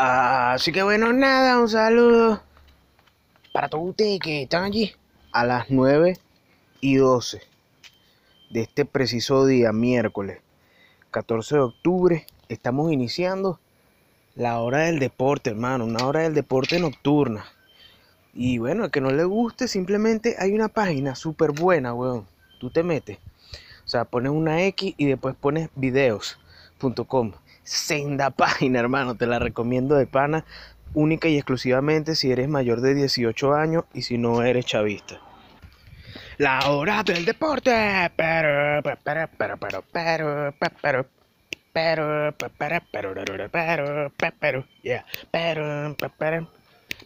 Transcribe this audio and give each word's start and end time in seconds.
Así 0.00 0.70
que 0.70 0.84
bueno, 0.84 1.12
nada, 1.12 1.58
un 1.58 1.68
saludo 1.68 2.40
para 3.52 3.68
todos 3.68 3.88
ustedes 3.88 4.20
que 4.20 4.42
están 4.42 4.62
allí 4.62 4.94
a 5.32 5.44
las 5.44 5.70
9 5.70 6.16
y 6.80 6.94
12 6.94 7.42
de 8.50 8.60
este 8.60 8.84
preciso 8.84 9.44
día, 9.44 9.72
miércoles 9.72 10.38
14 11.10 11.56
de 11.56 11.60
octubre. 11.62 12.26
Estamos 12.48 12.92
iniciando 12.92 13.58
la 14.36 14.60
hora 14.60 14.84
del 14.84 15.00
deporte, 15.00 15.50
hermano, 15.50 15.84
una 15.84 16.06
hora 16.06 16.20
del 16.20 16.34
deporte 16.34 16.78
nocturna. 16.78 17.44
Y 18.32 18.58
bueno, 18.58 18.84
a 18.84 18.92
que 18.92 19.00
no 19.00 19.10
le 19.10 19.24
guste, 19.24 19.66
simplemente 19.66 20.36
hay 20.38 20.52
una 20.52 20.68
página 20.68 21.16
súper 21.16 21.50
buena, 21.50 21.92
weón. 21.92 22.24
Tú 22.60 22.70
te 22.70 22.84
metes. 22.84 23.18
O 23.84 23.88
sea, 23.88 24.04
pones 24.04 24.30
una 24.30 24.62
X 24.62 24.94
y 24.96 25.06
después 25.06 25.34
pones 25.34 25.70
videos.com. 25.74 27.32
Senda 27.68 28.30
página, 28.30 28.80
hermano. 28.80 29.14
Te 29.14 29.26
la 29.26 29.38
recomiendo 29.38 29.94
de 29.94 30.06
pana. 30.06 30.46
Única 30.94 31.28
y 31.28 31.36
exclusivamente 31.36 32.14
si 32.14 32.32
eres 32.32 32.48
mayor 32.48 32.80
de 32.80 32.94
18 32.94 33.52
años 33.52 33.84
y 33.92 34.02
si 34.02 34.16
no 34.16 34.42
eres 34.42 34.64
chavista. 34.64 35.20
La 36.38 36.70
hora 36.70 37.02
del 37.02 37.26
deporte. 37.26 37.70
Pero, 38.16 38.82
pero, 38.82 38.98
pero, 39.04 39.28
pero, 39.36 39.58
pero, 39.58 39.82
pero, 39.92 40.54
pero, 40.72 41.06
pero, 41.74 42.32
pero, 42.32 42.34
pero, 42.48 42.86
pero, 42.86 42.86
pero, 42.88 43.36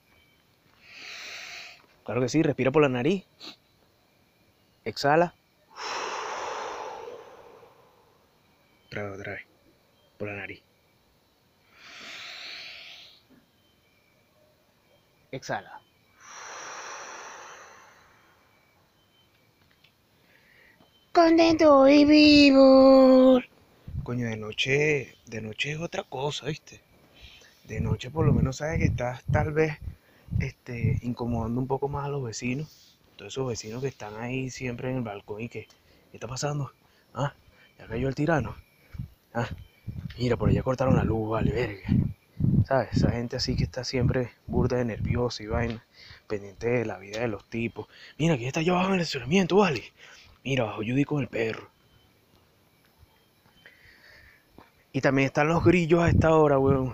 Claro 2.04 2.22
que 2.22 2.28
sí, 2.28 2.44
respira 2.44 2.72
por 2.72 2.82
la 2.82 2.90
nariz. 2.90 3.26
Exhala. 4.84 5.34
Otra 8.92 9.04
vez, 9.04 9.20
otra 9.20 9.34
vez. 9.36 9.42
Por 10.18 10.28
la 10.28 10.36
nariz. 10.36 10.62
Exhala. 15.32 15.80
Contento 21.14 21.88
y 21.88 22.04
vivo. 22.04 23.40
Coño, 24.04 24.28
de 24.28 24.36
noche, 24.36 25.16
de 25.26 25.42
noche 25.42 25.72
es 25.72 25.80
otra 25.80 26.04
cosa, 26.04 26.48
¿viste? 26.48 26.82
De 27.64 27.80
noche 27.80 28.12
por 28.12 28.26
lo 28.26 28.34
menos 28.34 28.58
sabes 28.58 28.80
que 28.80 28.86
estás 28.88 29.24
tal 29.32 29.54
vez 29.54 29.78
este, 30.42 31.00
incomodando 31.02 31.62
un 31.62 31.68
poco 31.68 31.88
más 31.88 32.08
a 32.08 32.10
los 32.10 32.24
vecinos. 32.24 33.00
Todos 33.16 33.32
esos 33.32 33.48
vecinos 33.48 33.82
que 33.82 33.88
están 33.88 34.18
ahí 34.18 34.50
siempre 34.50 34.90
en 34.90 34.98
el 34.98 35.04
balcón 35.04 35.40
y 35.40 35.48
que, 35.48 35.68
¿qué 36.12 36.18
está 36.18 36.28
pasando? 36.28 36.74
Ah, 37.14 37.34
ya 37.80 37.88
cayó 37.88 38.10
el 38.10 38.16
tirano. 38.16 38.54
Ah, 39.34 39.48
mira, 40.18 40.36
por 40.36 40.50
allá 40.50 40.62
cortaron 40.62 40.96
la 40.96 41.06
luz, 41.06 41.30
vale, 41.30 41.52
verga. 41.54 41.88
¿Sabes? 42.66 42.90
Esa 42.94 43.12
gente 43.12 43.38
así 43.38 43.56
que 43.56 43.64
está 43.64 43.84
siempre 43.84 44.32
burda 44.46 44.78
de 44.78 44.86
nerviosa 44.86 45.42
y 45.44 45.48
vaina, 45.48 45.86
pendiente 46.28 46.68
de 46.70 46.86
la 46.86 46.98
vida 46.98 47.20
de 47.20 47.28
los 47.28 47.46
tipos. 47.50 47.88
Mira, 48.18 48.38
que 48.38 48.48
está 48.48 48.60
allá 48.60 48.74
abajo 48.74 48.90
en 48.90 48.96
el 48.96 49.02
estacionamiento, 49.02 49.58
vale. 49.58 49.84
Mira, 50.44 50.66
bajo 50.66 50.78
Judy 50.78 51.06
con 51.06 51.22
el 51.22 51.28
perro. 51.28 51.70
Y 54.92 55.00
también 55.00 55.28
están 55.28 55.48
los 55.48 55.64
grillos 55.64 56.02
a 56.02 56.10
esta 56.10 56.36
hora, 56.36 56.60
weón. 56.60 56.94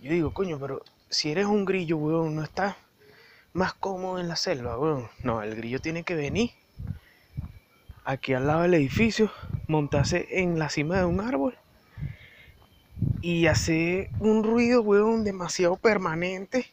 Yo 0.00 0.10
digo, 0.10 0.34
coño, 0.34 0.58
pero 0.58 0.82
si 1.08 1.30
eres 1.30 1.46
un 1.46 1.64
grillo, 1.64 1.96
weón, 1.96 2.34
no 2.34 2.42
estás 2.42 2.74
más 3.52 3.74
cómodo 3.74 4.18
en 4.18 4.26
la 4.26 4.34
selva, 4.34 4.76
weón. 4.78 5.08
No, 5.22 5.42
el 5.42 5.54
grillo 5.54 5.80
tiene 5.80 6.02
que 6.02 6.16
venir 6.16 6.50
aquí 8.04 8.34
al 8.34 8.46
lado 8.46 8.62
del 8.62 8.74
edificio, 8.74 9.30
montarse 9.66 10.26
en 10.30 10.58
la 10.58 10.68
cima 10.68 10.98
de 10.98 11.04
un 11.04 11.20
árbol 11.20 11.56
y 13.20 13.46
hacer 13.46 14.10
un 14.18 14.44
ruido, 14.44 14.82
weón, 14.82 15.24
demasiado 15.24 15.76
permanente. 15.76 16.66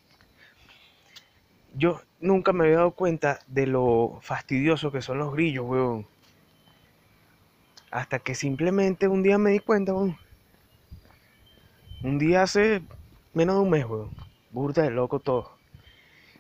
Yo 1.75 2.01
nunca 2.19 2.53
me 2.53 2.66
había 2.66 2.78
dado 2.78 2.91
cuenta 2.91 3.39
de 3.47 3.68
lo 3.68 4.19
fastidioso 4.22 4.91
que 4.91 5.01
son 5.01 5.19
los 5.19 5.34
grillos, 5.34 5.66
weón. 5.66 6.07
Hasta 7.91 8.19
que 8.19 8.35
simplemente 8.35 9.07
un 9.07 9.23
día 9.23 9.38
me 9.38 9.51
di 9.51 9.59
cuenta, 9.59 9.94
weón. 9.94 10.18
Un 12.03 12.18
día 12.18 12.44
hace 12.44 12.81
menos 13.34 13.56
de 13.56 13.62
un 13.62 13.69
mes, 13.69 13.85
weón. 13.85 14.09
Burda 14.51 14.84
de 14.84 14.89
loco 14.89 15.19
todo. 15.19 15.57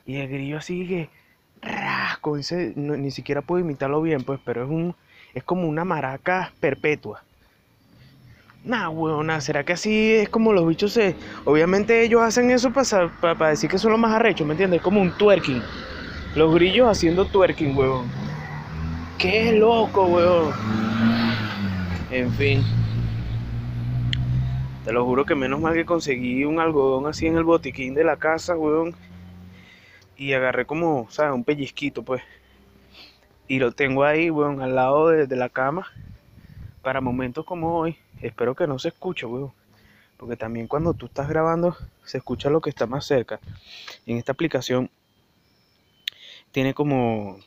Y 0.05 0.15
el 0.15 0.27
grillo 0.27 0.57
así 0.57 0.87
que 0.87 1.09
ni 2.75 3.11
siquiera 3.11 3.41
puedo 3.41 3.63
imitarlo 3.63 4.01
bien, 4.01 4.23
pues, 4.23 4.39
pero 4.43 4.63
es 4.63 4.69
un 4.69 4.95
es 5.33 5.43
como 5.43 5.67
una 5.67 5.85
maraca 5.85 6.51
perpetua. 6.59 7.23
Nah, 8.63 8.89
weón, 8.89 9.29
¿será 9.41 9.63
que 9.63 9.73
así 9.73 10.15
es 10.15 10.29
como 10.29 10.51
los 10.51 10.67
bichos 10.67 10.91
se... 10.91 11.15
Obviamente 11.45 12.03
ellos 12.03 12.21
hacen 12.21 12.51
eso 12.51 12.71
para, 12.73 13.09
para, 13.21 13.49
decir 13.49 13.69
que 13.69 13.77
son 13.77 13.91
los 13.91 13.99
más 13.99 14.13
arrechos, 14.13 14.45
¿me 14.45 14.53
entiendes? 14.53 14.79
Es 14.79 14.83
como 14.83 15.01
un 15.01 15.11
twerking. 15.11 15.61
Los 16.35 16.53
grillos 16.53 16.89
haciendo 16.89 17.25
twerking, 17.25 17.75
weón. 17.77 18.07
Qué 19.17 19.53
loco, 19.53 20.05
weón. 20.05 20.53
En 22.11 22.31
fin. 22.33 22.63
Te 24.83 24.91
lo 24.91 25.05
juro 25.05 25.25
que 25.25 25.35
menos 25.35 25.61
mal 25.61 25.73
que 25.73 25.85
conseguí 25.85 26.43
un 26.43 26.59
algodón 26.59 27.07
así 27.07 27.27
en 27.27 27.37
el 27.37 27.43
botiquín 27.43 27.93
de 27.93 28.03
la 28.03 28.17
casa, 28.17 28.57
weón. 28.57 28.93
Y 30.19 30.33
agarré 30.33 30.67
como, 30.67 31.09
¿sabes? 31.09 31.33
Un 31.33 31.43
pellizquito, 31.43 32.03
pues. 32.03 32.21
Y 33.47 33.57
lo 33.57 33.71
tengo 33.71 34.03
ahí, 34.03 34.29
weón, 34.29 34.61
al 34.61 34.75
lado 34.75 35.07
de, 35.07 35.25
de 35.25 35.35
la 35.35 35.49
cama. 35.49 35.87
Para 36.83 37.01
momentos 37.01 37.45
como 37.45 37.79
hoy. 37.79 37.97
Espero 38.21 38.53
que 38.53 38.67
no 38.67 38.77
se 38.77 38.89
escuche, 38.89 39.25
weón. 39.25 39.53
Porque 40.17 40.35
también 40.35 40.67
cuando 40.67 40.93
tú 40.93 41.05
estás 41.05 41.29
grabando 41.29 41.77
se 42.03 42.17
escucha 42.17 42.49
lo 42.49 42.59
que 42.59 42.69
está 42.69 42.85
más 42.85 43.05
cerca. 43.05 43.39
En 44.05 44.17
esta 44.17 44.33
aplicación 44.33 44.91
tiene 46.51 46.73
como 46.73 47.39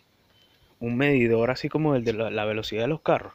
un 0.81 0.97
medidor 0.97 1.51
así 1.51 1.69
como 1.69 1.95
el 1.95 2.05
de 2.05 2.15
la, 2.15 2.45
velocidad 2.47 2.83
de 2.83 2.89
los 2.89 3.03
carros. 3.03 3.35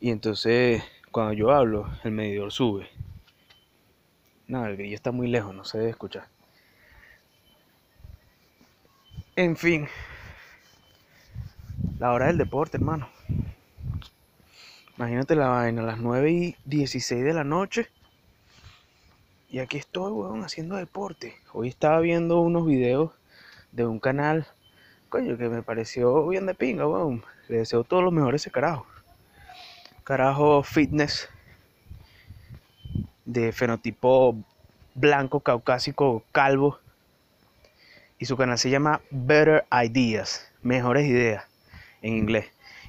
Y 0.00 0.10
entonces 0.10 0.82
cuando 1.10 1.32
yo 1.32 1.50
hablo, 1.50 1.90
el 2.04 2.12
medidor 2.12 2.52
sube. 2.52 2.90
No, 4.46 4.66
el 4.66 4.76
grillo 4.76 4.94
está 4.94 5.10
muy 5.12 5.28
lejos, 5.28 5.54
no 5.54 5.64
se 5.64 5.78
debe 5.78 5.90
escuchar. 5.90 6.26
En 9.34 9.56
fin, 9.56 9.88
la 11.98 12.12
hora 12.12 12.26
del 12.26 12.36
deporte, 12.36 12.76
hermano. 12.76 13.08
Imagínate 14.98 15.34
la 15.34 15.48
vaina, 15.48 15.80
a 15.80 15.86
las 15.86 15.98
9 15.98 16.30
y 16.30 16.56
16 16.66 17.24
de 17.24 17.32
la 17.32 17.42
noche. 17.42 17.88
Y 19.48 19.60
aquí 19.60 19.78
estoy, 19.78 20.12
weón, 20.12 20.44
haciendo 20.44 20.76
deporte. 20.76 21.34
Hoy 21.54 21.68
estaba 21.68 22.00
viendo 22.00 22.42
unos 22.42 22.66
videos 22.66 23.12
de 23.72 23.86
un 23.86 24.00
canal, 24.00 24.46
coño, 25.08 25.38
que 25.38 25.48
me 25.48 25.62
pareció 25.62 26.28
bien 26.28 26.44
de 26.44 26.54
pinga, 26.54 26.86
weón. 26.86 27.24
Le 27.48 27.56
deseo 27.56 27.84
todos 27.84 28.04
los 28.04 28.12
mejores 28.12 28.42
ese 28.42 28.50
carajo. 28.50 28.86
Carajo 30.04 30.62
fitness 30.62 31.30
de 33.24 33.50
fenotipo 33.52 34.36
blanco, 34.94 35.40
caucásico, 35.40 36.22
calvo. 36.32 36.81
Y 38.22 38.24
su 38.24 38.36
canal 38.36 38.56
se 38.56 38.70
llama 38.70 39.00
Better 39.10 39.64
Ideas, 39.72 40.48
mejores 40.62 41.08
ideas 41.08 41.44
en 42.02 42.18
inglés. 42.18 42.46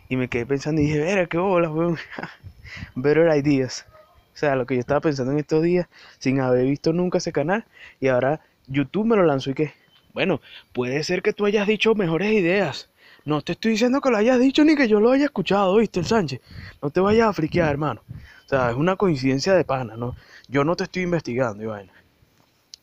Y 0.07 0.15
me 0.15 0.27
quedé 0.27 0.45
pensando 0.45 0.79
y 0.79 0.85
dije, 0.85 0.99
verá, 0.99 1.25
qué 1.25 1.39
bolas, 1.39 1.71
weón. 1.71 1.97
Better 2.95 3.35
Ideas. 3.35 3.87
O 4.31 4.37
sea, 4.37 4.55
lo 4.55 4.67
que 4.67 4.75
yo 4.75 4.81
estaba 4.81 5.01
pensando 5.01 5.31
en 5.31 5.39
estos 5.39 5.63
días, 5.63 5.87
sin 6.19 6.39
haber 6.39 6.67
visto 6.67 6.93
nunca 6.93 7.17
ese 7.17 7.31
canal. 7.31 7.65
Y 7.99 8.09
ahora 8.09 8.41
YouTube 8.67 9.07
me 9.07 9.15
lo 9.15 9.25
lanzó 9.25 9.49
y 9.49 9.53
que, 9.55 9.73
bueno, 10.13 10.39
puede 10.71 11.03
ser 11.03 11.23
que 11.23 11.33
tú 11.33 11.47
hayas 11.47 11.65
dicho 11.65 11.95
mejores 11.95 12.31
ideas. 12.31 12.91
No 13.25 13.41
te 13.41 13.53
estoy 13.53 13.71
diciendo 13.71 14.01
que 14.01 14.11
lo 14.11 14.17
hayas 14.17 14.39
dicho 14.39 14.63
ni 14.63 14.75
que 14.75 14.87
yo 14.87 14.99
lo 14.99 15.09
haya 15.09 15.25
escuchado, 15.25 15.77
¿viste, 15.77 15.99
el 15.99 16.05
Sánchez? 16.05 16.41
No 16.79 16.91
te 16.91 16.99
vayas 16.99 17.29
a 17.29 17.33
friquear, 17.33 17.71
hermano. 17.71 18.03
O 18.45 18.49
sea, 18.49 18.69
es 18.69 18.75
una 18.75 18.97
coincidencia 18.97 19.55
de 19.55 19.65
pana, 19.65 19.97
¿no? 19.97 20.15
Yo 20.47 20.63
no 20.63 20.75
te 20.75 20.83
estoy 20.83 21.01
investigando, 21.01 21.67
vaina. 21.67 21.91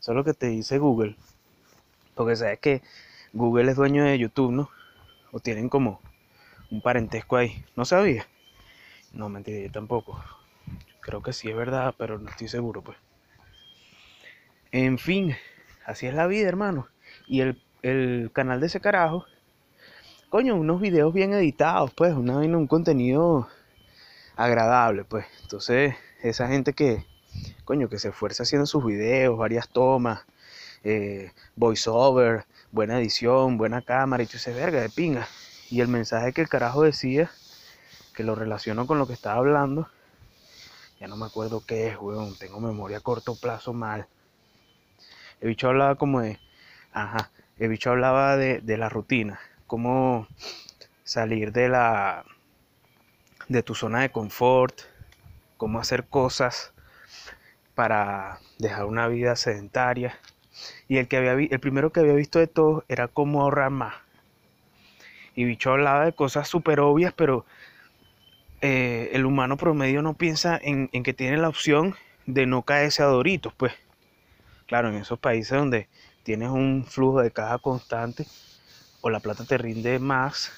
Eso 0.00 0.24
que 0.24 0.34
te 0.34 0.48
dice 0.48 0.78
Google. 0.78 1.14
Porque 2.20 2.36
sabes 2.36 2.58
que 2.58 2.82
Google 3.32 3.70
es 3.70 3.78
dueño 3.78 4.04
de 4.04 4.18
YouTube, 4.18 4.52
¿no? 4.52 4.68
O 5.32 5.40
tienen 5.40 5.70
como 5.70 6.02
un 6.70 6.82
parentesco 6.82 7.38
ahí. 7.38 7.64
¿No 7.76 7.86
sabía? 7.86 8.26
No, 9.14 9.30
mentira, 9.30 9.58
yo 9.58 9.72
tampoco. 9.72 10.22
Creo 11.00 11.22
que 11.22 11.32
sí 11.32 11.48
es 11.48 11.56
verdad, 11.56 11.94
pero 11.96 12.18
no 12.18 12.28
estoy 12.28 12.48
seguro, 12.48 12.82
pues. 12.82 12.98
En 14.70 14.98
fin, 14.98 15.34
así 15.86 16.08
es 16.08 16.12
la 16.12 16.26
vida, 16.26 16.46
hermano. 16.46 16.88
Y 17.26 17.40
el, 17.40 17.58
el 17.80 18.30
canal 18.34 18.60
de 18.60 18.66
ese 18.66 18.82
carajo, 18.82 19.24
coño, 20.28 20.56
unos 20.56 20.78
videos 20.78 21.14
bien 21.14 21.32
editados, 21.32 21.90
pues, 21.94 22.12
una, 22.12 22.36
un 22.36 22.66
contenido 22.66 23.48
agradable, 24.36 25.04
pues. 25.04 25.24
Entonces, 25.40 25.94
esa 26.22 26.48
gente 26.48 26.74
que, 26.74 27.06
coño, 27.64 27.88
que 27.88 27.98
se 27.98 28.10
esfuerza 28.10 28.42
haciendo 28.42 28.66
sus 28.66 28.84
videos, 28.84 29.38
varias 29.38 29.70
tomas, 29.70 30.26
eh, 30.84 31.32
voiceover, 31.56 32.46
buena 32.72 32.98
edición, 32.98 33.58
buena 33.58 33.82
cámara, 33.82 34.22
y 34.22 34.26
tú 34.26 34.34
dices, 34.34 34.54
verga, 34.54 34.80
de 34.80 34.88
pinga. 34.88 35.28
Y 35.70 35.80
el 35.80 35.88
mensaje 35.88 36.32
que 36.32 36.40
el 36.40 36.48
carajo 36.48 36.82
decía, 36.82 37.30
que 38.14 38.24
lo 38.24 38.34
relaciono 38.34 38.86
con 38.86 38.98
lo 38.98 39.06
que 39.06 39.12
estaba 39.12 39.36
hablando, 39.36 39.88
ya 41.00 41.08
no 41.08 41.16
me 41.16 41.24
acuerdo 41.24 41.64
qué 41.66 41.88
es, 41.88 41.98
weón. 41.98 42.36
Tengo 42.36 42.60
memoria 42.60 42.98
a 42.98 43.00
corto 43.00 43.34
plazo 43.34 43.72
mal. 43.72 44.06
El 45.40 45.48
bicho 45.48 45.68
hablaba 45.68 45.94
como 45.94 46.20
de. 46.20 46.38
Ajá. 46.92 47.30
El 47.58 47.70
bicho 47.70 47.90
hablaba 47.90 48.36
de, 48.36 48.60
de 48.60 48.76
la 48.76 48.90
rutina. 48.90 49.40
Cómo 49.66 50.28
salir 51.02 51.52
de 51.52 51.70
la. 51.70 52.26
de 53.48 53.62
tu 53.62 53.74
zona 53.74 54.00
de 54.00 54.12
confort. 54.12 54.78
Cómo 55.56 55.80
hacer 55.80 56.06
cosas 56.06 56.74
para 57.74 58.38
dejar 58.58 58.84
una 58.84 59.08
vida 59.08 59.36
sedentaria. 59.36 60.18
Y 60.88 60.98
el, 60.98 61.08
que 61.08 61.16
había, 61.16 61.32
el 61.32 61.60
primero 61.60 61.92
que 61.92 62.00
había 62.00 62.14
visto 62.14 62.38
de 62.38 62.46
todo 62.46 62.84
era 62.88 63.08
cómo 63.08 63.42
ahorrar 63.42 63.70
más. 63.70 63.94
Y 65.34 65.44
bicho 65.44 65.70
hablaba 65.70 66.04
de 66.04 66.12
cosas 66.12 66.48
súper 66.48 66.80
obvias, 66.80 67.12
pero 67.14 67.46
eh, 68.60 69.10
el 69.14 69.24
humano 69.24 69.56
promedio 69.56 70.02
no 70.02 70.14
piensa 70.14 70.58
en, 70.62 70.88
que 70.88 71.14
tiene 71.14 71.38
la 71.38 71.48
opción 71.48 71.94
de 72.26 72.46
no 72.46 72.62
caerse 72.62 73.02
a 73.02 73.06
doritos, 73.06 73.54
pues. 73.54 73.72
Claro, 74.66 74.88
en 74.88 74.96
esos 74.96 75.18
países 75.18 75.56
donde 75.56 75.88
tienes 76.22 76.50
un 76.50 76.84
flujo 76.86 77.22
de 77.22 77.30
caja 77.30 77.58
constante 77.58 78.26
o 79.00 79.10
la 79.10 79.20
plata 79.20 79.44
te 79.44 79.56
rinde 79.56 79.98
más, 79.98 80.52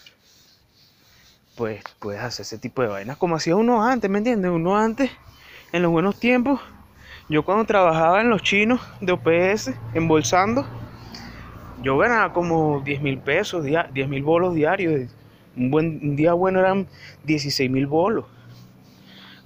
pues 1.56 1.82
puedes 1.98 2.20
hacer 2.20 2.42
ese 2.42 2.58
tipo 2.58 2.82
de 2.82 2.88
vainas 2.88 3.16
como 3.16 3.36
hacía 3.36 3.56
uno 3.56 3.84
antes, 3.84 4.10
¿me 4.10 4.18
entiendes? 4.18 4.50
Uno 4.50 4.76
antes, 4.76 5.10
en 5.70 5.82
los 5.82 5.92
buenos 5.92 6.18
tiempos, 6.18 6.60
yo 7.28 7.44
cuando 7.44 7.64
trabajaba 7.64 8.20
en 8.20 8.30
los 8.30 8.42
chinos 8.42 8.80
de 9.00 9.12
OPS, 9.12 9.72
embolsando, 9.94 10.66
yo 11.82 11.98
ganaba 11.98 12.32
como 12.32 12.80
10 12.80 13.02
mil 13.02 13.18
pesos, 13.18 13.64
10 13.64 14.08
mil 14.08 14.22
bolos 14.22 14.54
diarios 14.54 15.10
un 15.56 15.70
buen 15.70 16.16
día 16.16 16.32
bueno 16.32 16.60
eran 16.60 16.86
16 17.24 17.70
mil 17.70 17.86
bolos. 17.86 18.24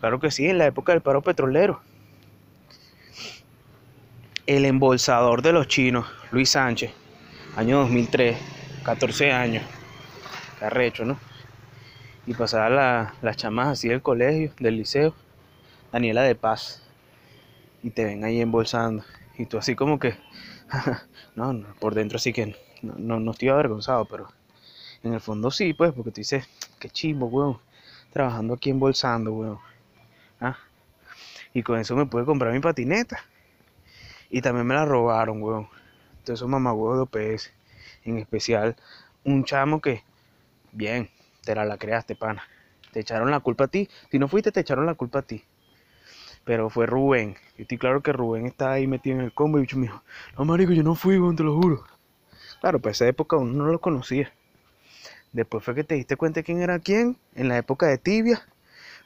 Claro 0.00 0.20
que 0.20 0.30
sí, 0.30 0.46
en 0.46 0.58
la 0.58 0.66
época 0.66 0.92
del 0.92 1.00
paro 1.00 1.22
petrolero. 1.22 1.80
El 4.46 4.64
embolsador 4.64 5.42
de 5.42 5.52
los 5.52 5.66
chinos, 5.66 6.06
Luis 6.30 6.50
Sánchez, 6.50 6.92
año 7.56 7.78
2003, 7.78 8.36
14 8.84 9.32
años. 9.32 9.64
Carrecho, 10.60 11.04
¿no? 11.04 11.18
Y 12.26 12.34
pasaba 12.34 13.12
las 13.20 13.36
chamas 13.36 13.68
así 13.68 13.88
del 13.88 14.02
colegio, 14.02 14.52
del 14.60 14.76
liceo, 14.76 15.14
Daniela 15.92 16.22
de 16.22 16.34
Paz. 16.34 16.85
Y 17.86 17.90
te 17.90 18.04
ven 18.04 18.24
ahí 18.24 18.40
embolsando. 18.40 19.04
Y 19.38 19.46
tú 19.46 19.58
así 19.58 19.76
como 19.76 20.00
que, 20.00 20.16
no, 21.36 21.52
no, 21.52 21.72
por 21.76 21.94
dentro 21.94 22.18
sí 22.18 22.32
que 22.32 22.56
no, 22.82 22.94
no, 22.98 23.20
no 23.20 23.30
estoy 23.30 23.48
avergonzado, 23.48 24.06
pero 24.06 24.26
en 25.04 25.14
el 25.14 25.20
fondo 25.20 25.52
sí, 25.52 25.72
pues, 25.72 25.92
porque 25.92 26.10
tú 26.10 26.16
dices, 26.16 26.48
qué 26.80 26.90
chimbo, 26.90 27.26
weón. 27.26 27.60
Trabajando 28.12 28.54
aquí 28.54 28.70
embolsando, 28.70 29.32
weón. 29.34 29.60
¿Ah? 30.40 30.56
Y 31.54 31.62
con 31.62 31.78
eso 31.78 31.94
me 31.94 32.06
pude 32.06 32.24
comprar 32.24 32.52
mi 32.52 32.58
patineta. 32.58 33.20
Y 34.30 34.42
también 34.42 34.66
me 34.66 34.74
la 34.74 34.84
robaron, 34.84 35.40
weón. 35.40 35.68
Entonces 36.10 36.40
esos 36.40 36.48
mamagüevos 36.48 36.96
de 36.96 37.02
OPS. 37.02 37.52
En 38.02 38.18
especial, 38.18 38.74
un 39.22 39.44
chamo 39.44 39.80
que, 39.80 40.02
bien, 40.72 41.08
te 41.44 41.54
la 41.54 41.78
creaste, 41.78 42.16
pana. 42.16 42.42
Te 42.90 42.98
echaron 42.98 43.30
la 43.30 43.38
culpa 43.38 43.66
a 43.66 43.68
ti. 43.68 43.88
Si 44.10 44.18
no 44.18 44.26
fuiste, 44.26 44.50
te 44.50 44.58
echaron 44.58 44.86
la 44.86 44.94
culpa 44.94 45.20
a 45.20 45.22
ti. 45.22 45.44
Pero 46.46 46.70
fue 46.70 46.86
Rubén. 46.86 47.34
Yo 47.58 47.62
estoy 47.62 47.76
claro 47.76 48.02
que 48.02 48.12
Rubén 48.12 48.46
estaba 48.46 48.74
ahí 48.74 48.86
metido 48.86 49.16
en 49.18 49.24
el 49.24 49.32
combo 49.32 49.58
y 49.58 49.62
bicho 49.62 49.76
me 49.76 49.88
dijo, 49.88 50.02
no 50.38 50.44
marico, 50.44 50.72
yo 50.72 50.84
no 50.84 50.94
fui, 50.94 51.18
te 51.34 51.42
lo 51.42 51.60
juro. 51.60 51.84
Claro, 52.60 52.78
pues 52.78 52.96
esa 52.96 53.08
época 53.08 53.36
uno 53.36 53.52
no 53.52 53.66
lo 53.66 53.80
conocía. 53.80 54.32
Después 55.32 55.64
fue 55.64 55.74
que 55.74 55.82
te 55.82 55.96
diste 55.96 56.16
cuenta 56.16 56.44
quién 56.44 56.62
era 56.62 56.78
quién 56.78 57.16
en 57.34 57.48
la 57.48 57.58
época 57.58 57.86
de 57.86 57.98
tibia. 57.98 58.46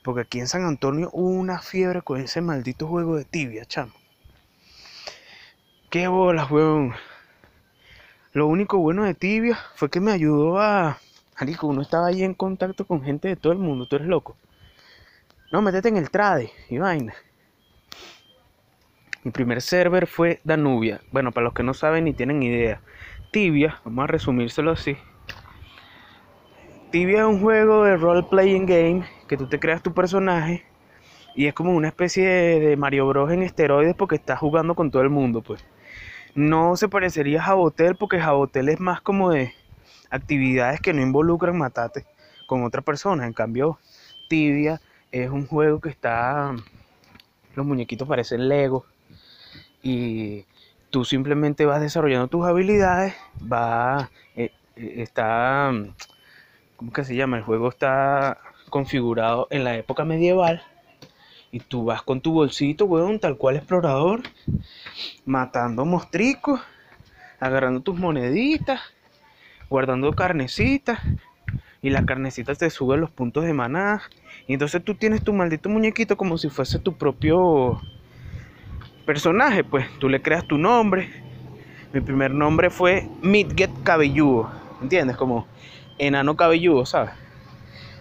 Porque 0.04 0.20
aquí 0.20 0.38
en 0.38 0.48
San 0.48 0.64
Antonio 0.64 1.08
hubo 1.14 1.31
una 1.31 1.60
fiebre 1.60 2.02
con 2.02 2.20
ese 2.20 2.42
maldito 2.42 2.87
juego 2.87 3.16
de 3.16 3.25
tibia, 3.25 3.64
chamo. 3.64 3.92
Qué 5.88 6.08
bolas, 6.08 6.50
weón. 6.50 6.92
Lo 8.32 8.48
único 8.48 8.76
bueno 8.78 9.04
de 9.04 9.14
tibia 9.14 9.58
fue 9.76 9.88
que 9.88 10.00
me 10.00 10.12
ayudó 10.12 10.58
a. 10.58 10.98
Marico, 11.40 11.69
uno 11.69 11.81
estaba 11.81 12.08
ahí 12.08 12.22
en 12.22 12.34
contacto 12.34 12.87
con 12.87 13.02
gente 13.02 13.28
de 13.28 13.37
todo 13.37 13.54
el 13.54 13.58
mundo. 13.58 13.87
Tú 13.88 13.96
eres 13.96 14.08
loco. 14.08 14.37
No, 15.50 15.62
métete 15.62 15.88
en 15.88 15.96
el 15.96 16.10
trade 16.10 16.52
y 16.69 16.76
vaina. 16.76 17.14
Mi 19.22 19.31
primer 19.31 19.61
server 19.61 20.06
fue 20.06 20.40
Danubia. 20.44 21.02
Bueno, 21.12 21.31
para 21.31 21.44
los 21.44 21.52
que 21.52 21.62
no 21.62 21.75
saben 21.75 22.05
ni 22.05 22.14
tienen 22.14 22.43
idea. 22.43 22.81
Tibia, 23.31 23.78
vamos 23.84 24.05
a 24.05 24.06
resumírselo 24.06 24.72
así 24.72 24.96
Tibia 26.90 27.20
es 27.20 27.26
un 27.26 27.40
juego 27.40 27.84
de 27.84 27.96
role 27.96 28.25
playing 28.25 28.67
game 28.67 29.05
que 29.28 29.37
tú 29.37 29.46
te 29.46 29.61
creas 29.61 29.81
tu 29.81 29.94
personaje 29.94 30.64
y 31.37 31.46
es 31.46 31.55
como 31.55 31.72
una 31.72 31.87
especie 31.87 32.26
de, 32.26 32.76
Mario 32.76 33.06
Bros 33.06 33.31
en 33.31 33.43
esteroides 33.43 33.94
porque 33.94 34.17
estás 34.17 34.40
jugando 34.40 34.75
con 34.75 34.90
todo 34.90 35.02
el 35.02 35.11
mundo, 35.11 35.43
pues. 35.43 35.64
No 36.34 36.76
se 36.76 36.88
parecería 36.88 37.40
a 37.40 37.44
Jabotel 37.44 37.94
porque 37.94 38.19
Jabotel 38.19 38.69
es 38.69 38.81
más 38.81 39.00
como 39.00 39.31
de 39.31 39.52
actividades 40.11 40.81
que 40.81 40.93
no 40.93 41.00
involucran 41.02 41.56
matarte 41.56 42.06
con 42.49 42.64
otra 42.64 42.82
persona. 42.82 43.26
En 43.26 43.34
cambio, 43.34 43.78
Tibia 44.28 44.81
es 45.12 45.31
un 45.31 45.46
juego 45.46 45.81
que 45.81 45.90
está 45.90 46.56
los 47.55 47.66
muñequitos 47.66 48.08
parecen 48.08 48.49
Lego 48.49 48.84
y 49.82 50.44
tú 50.90 51.04
simplemente 51.04 51.66
vas 51.66 51.80
desarrollando 51.80 52.28
tus 52.28 52.46
habilidades, 52.46 53.14
va 53.40 54.10
eh, 54.36 54.52
eh, 54.76 54.94
está 54.98 55.72
¿cómo 56.76 56.92
que 56.92 57.04
se 57.04 57.14
llama? 57.14 57.36
El 57.36 57.42
juego 57.42 57.68
está 57.68 58.38
configurado 58.70 59.46
en 59.50 59.64
la 59.64 59.76
época 59.76 60.04
medieval 60.04 60.62
y 61.52 61.60
tú 61.60 61.84
vas 61.84 62.02
con 62.02 62.20
tu 62.20 62.32
bolsito, 62.32 62.86
weón, 62.86 63.18
tal 63.18 63.36
cual 63.36 63.56
explorador, 63.56 64.22
matando 65.26 65.84
mostricos, 65.84 66.60
agarrando 67.38 67.80
tus 67.80 67.98
moneditas, 67.98 68.80
guardando 69.68 70.14
carnecitas 70.14 71.00
y 71.82 71.90
la 71.90 72.02
carnecita 72.02 72.54
te 72.54 72.70
sube 72.70 72.96
los 72.96 73.10
puntos 73.10 73.44
de 73.44 73.52
maná 73.52 74.02
y 74.46 74.54
entonces 74.54 74.82
tú 74.84 74.94
tienes 74.94 75.22
tu 75.22 75.32
maldito 75.32 75.68
muñequito 75.68 76.16
como 76.16 76.38
si 76.38 76.48
fuese 76.48 76.78
tu 76.78 76.96
propio 76.96 77.82
personaje, 79.10 79.64
pues 79.64 79.86
tú 79.98 80.08
le 80.08 80.22
creas 80.22 80.44
tu 80.44 80.56
nombre. 80.56 81.08
Mi 81.92 82.00
primer 82.00 82.30
nombre 82.30 82.70
fue 82.70 83.08
Midget 83.22 83.72
Cabelludo, 83.82 84.48
¿entiendes? 84.80 85.16
Como 85.16 85.48
enano 85.98 86.36
cabelludo, 86.36 86.86
¿sabes? 86.86 87.10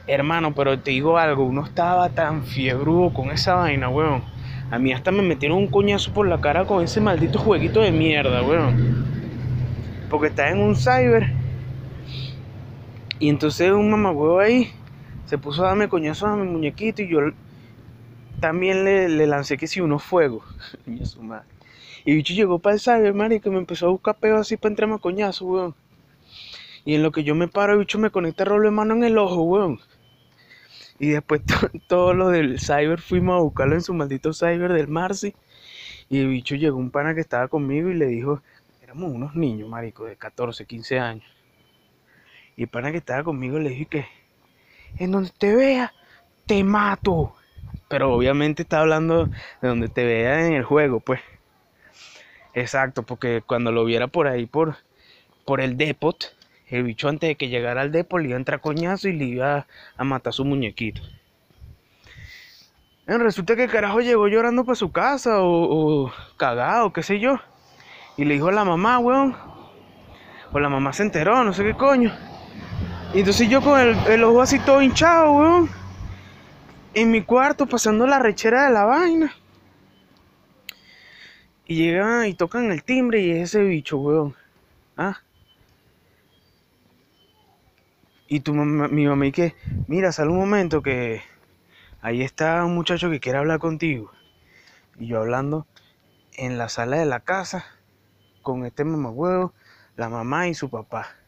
Hermano, 0.06 0.54
pero 0.54 0.78
te 0.78 0.92
digo 0.92 1.18
algo, 1.18 1.46
uno 1.46 1.66
estaba 1.66 2.10
tan 2.10 2.44
fiebrudo 2.44 3.12
con 3.12 3.32
esa 3.32 3.56
vaina, 3.56 3.90
weón. 3.90 4.22
A 4.70 4.78
mí 4.78 4.94
hasta 4.94 5.10
me 5.10 5.24
metieron 5.24 5.58
un 5.58 5.66
coñazo 5.66 6.14
por 6.14 6.28
la 6.28 6.40
cara 6.40 6.66
con 6.66 6.84
ese 6.84 7.02
maldito 7.02 7.40
jueguito 7.40 7.82
de 7.82 7.92
mierda, 7.92 8.44
weón. 8.44 9.04
Porque 10.12 10.28
está 10.28 10.52
en 10.52 10.60
un 10.60 10.76
cyber. 10.76 11.34
Y 13.18 13.30
entonces 13.30 13.72
un 13.72 13.90
mamagüevo 13.90 14.40
ahí 14.40 14.72
se 15.26 15.40
puso 15.40 15.64
a 15.64 15.70
darme 15.70 15.90
coñazo 15.90 16.28
a 16.28 16.36
mi 16.36 16.48
muñequito 16.48 17.02
y 17.02 17.10
yo 17.10 17.20
también 18.40 18.84
le, 18.84 19.28
lancé 19.28 19.58
que 19.58 19.68
si 19.68 19.82
unos 19.82 20.04
fuegos. 20.04 20.44
y 22.06 22.14
bicho 22.16 22.34
llegó 22.34 22.60
para 22.60 22.76
el 22.76 22.80
cyber, 22.80 23.32
y 23.32 23.40
que 23.40 23.50
me 23.50 23.58
empezó 23.58 23.88
a 23.88 23.90
buscar 23.90 24.18
peo 24.18 24.38
así 24.38 24.58
para 24.58 24.72
entrarme 24.72 24.96
a 24.96 25.00
coñazo, 25.00 25.46
weón. 25.46 25.76
Y 26.86 26.96
en 26.96 27.04
lo 27.04 27.12
que 27.12 27.24
yo 27.24 27.36
me 27.36 27.48
paro, 27.48 27.74
el 27.74 27.80
bicho 27.80 28.00
me 28.00 28.10
conecta 28.10 28.44
el 28.44 28.62
de 28.62 28.72
mano 28.72 28.96
en 28.96 29.04
el 29.04 29.18
ojo, 29.18 29.44
weón. 29.44 29.80
Y 31.00 31.10
después 31.10 31.42
todo 31.88 32.14
lo 32.14 32.30
del 32.30 32.60
cyber 32.60 33.00
fuimos 33.00 33.36
a 33.36 33.42
buscarlo 33.42 33.76
en 33.76 33.82
su 33.82 33.94
maldito 33.94 34.34
cyber 34.34 34.74
del 34.74 34.88
Marcy. 34.88 35.34
Y 36.10 36.20
el 36.20 36.28
bicho 36.28 36.56
llegó 36.56 36.78
un 36.78 36.92
pana 36.92 37.14
que 37.14 37.22
estaba 37.22 37.48
conmigo 37.48 37.90
y 37.90 37.94
le 37.94 38.08
dijo, 38.08 38.42
éramos 38.82 39.12
unos 39.12 39.36
niños, 39.36 39.70
marico, 39.70 40.06
de 40.06 40.16
14, 40.16 40.66
15 40.66 41.00
años. 41.00 41.26
Y 42.58 42.64
el 42.64 42.68
pana 42.68 42.92
que 42.92 42.98
estaba 42.98 43.24
conmigo 43.24 43.60
le 43.60 43.70
dije 43.70 43.86
que, 43.86 44.06
en 44.98 45.12
donde 45.12 45.30
te 45.38 45.56
vea, 45.56 45.94
te 46.46 46.64
mato. 46.64 47.36
Pero 47.88 48.14
obviamente 48.14 48.64
está 48.64 48.80
hablando 48.80 49.26
de 49.62 49.68
donde 49.68 49.90
te 49.90 50.06
vea 50.06 50.46
en 50.48 50.54
el 50.54 50.64
juego, 50.64 51.00
pues. 51.00 51.22
Exacto, 52.54 53.04
porque 53.04 53.42
cuando 53.46 53.72
lo 53.72 53.86
viera 53.86 54.08
por 54.08 54.28
ahí, 54.28 54.46
por, 54.46 54.78
por 55.46 55.62
el 55.62 55.78
depot, 55.78 56.36
el 56.68 56.84
bicho 56.84 57.10
antes 57.10 57.30
de 57.30 57.36
que 57.36 57.50
llegara 57.50 57.82
al 57.82 57.92
depo 57.92 58.20
le 58.20 58.30
iba 58.30 58.36
a 58.36 58.38
entrar 58.38 58.62
coñazo 58.62 59.08
y 59.08 59.14
le 59.14 59.26
iba 59.26 59.68
a 59.98 60.04
matar 60.04 60.30
a 60.30 60.34
su 60.34 60.46
muñequito. 60.46 61.02
Resulta 63.08 63.56
que 63.56 63.64
el 63.64 63.72
carajo 63.72 64.02
llegó 64.02 64.28
llorando 64.28 64.64
para 64.66 64.76
su 64.76 64.92
casa 64.92 65.42
o, 65.42 66.04
o, 66.04 66.12
cagado, 66.38 66.94
qué 66.94 67.02
sé 67.02 67.20
yo. 67.20 67.40
Y 68.18 68.26
le 68.26 68.36
dijo 68.36 68.50
a 68.50 68.52
la 68.52 68.64
mamá, 68.64 69.00
weón. 69.00 69.36
O 70.52 70.60
la 70.60 70.70
mamá 70.70 70.94
se 70.94 71.04
enteró, 71.04 71.44
no 71.44 71.52
sé 71.52 71.64
qué 71.64 71.74
coño. 71.74 72.12
Y 73.16 73.20
entonces 73.20 73.50
yo 73.50 73.62
con 73.62 73.80
el, 73.80 73.98
el 74.08 74.24
ojo 74.24 74.44
así 74.44 74.60
todo 74.60 74.84
hinchado, 74.84 75.32
weón. 75.32 75.79
En 76.94 77.12
mi 77.12 77.22
cuarto 77.24 77.68
pasando 77.68 78.08
la 78.08 78.18
rechera 78.18 78.66
de 78.66 78.74
la 78.74 78.86
vaina. 78.86 79.34
Y 81.66 81.76
llegan 81.76 82.26
y 82.26 82.34
tocan 82.34 82.72
el 82.72 82.84
timbre 82.84 83.22
y 83.22 83.32
es 83.32 83.50
ese 83.50 83.64
bicho, 83.64 83.98
weón. 83.98 84.36
Ah. 84.98 85.22
Y 88.28 88.40
tu 88.40 88.56
mamá, 88.56 88.88
mi 88.88 89.06
mamá 89.06 89.28
y 89.28 89.32
que, 89.32 89.56
mira, 89.88 90.12
sale 90.12 90.32
un 90.32 90.40
momento 90.40 90.82
que 90.82 91.22
ahí 92.02 92.24
está 92.24 92.66
un 92.66 92.74
muchacho 92.74 93.12
que 93.12 93.20
quiere 93.20 93.38
hablar 93.38 93.60
contigo. 93.60 94.12
Y 94.98 95.08
yo 95.08 95.20
hablando 95.20 95.68
en 96.34 96.58
la 96.58 96.70
sala 96.70 96.98
de 96.98 97.06
la 97.06 97.20
casa 97.20 97.66
con 98.42 98.66
este 98.66 98.84
mamagüevo, 98.84 99.54
la 99.96 100.10
mamá 100.10 100.48
y 100.48 100.56
su 100.56 100.70
papá. 100.70 101.19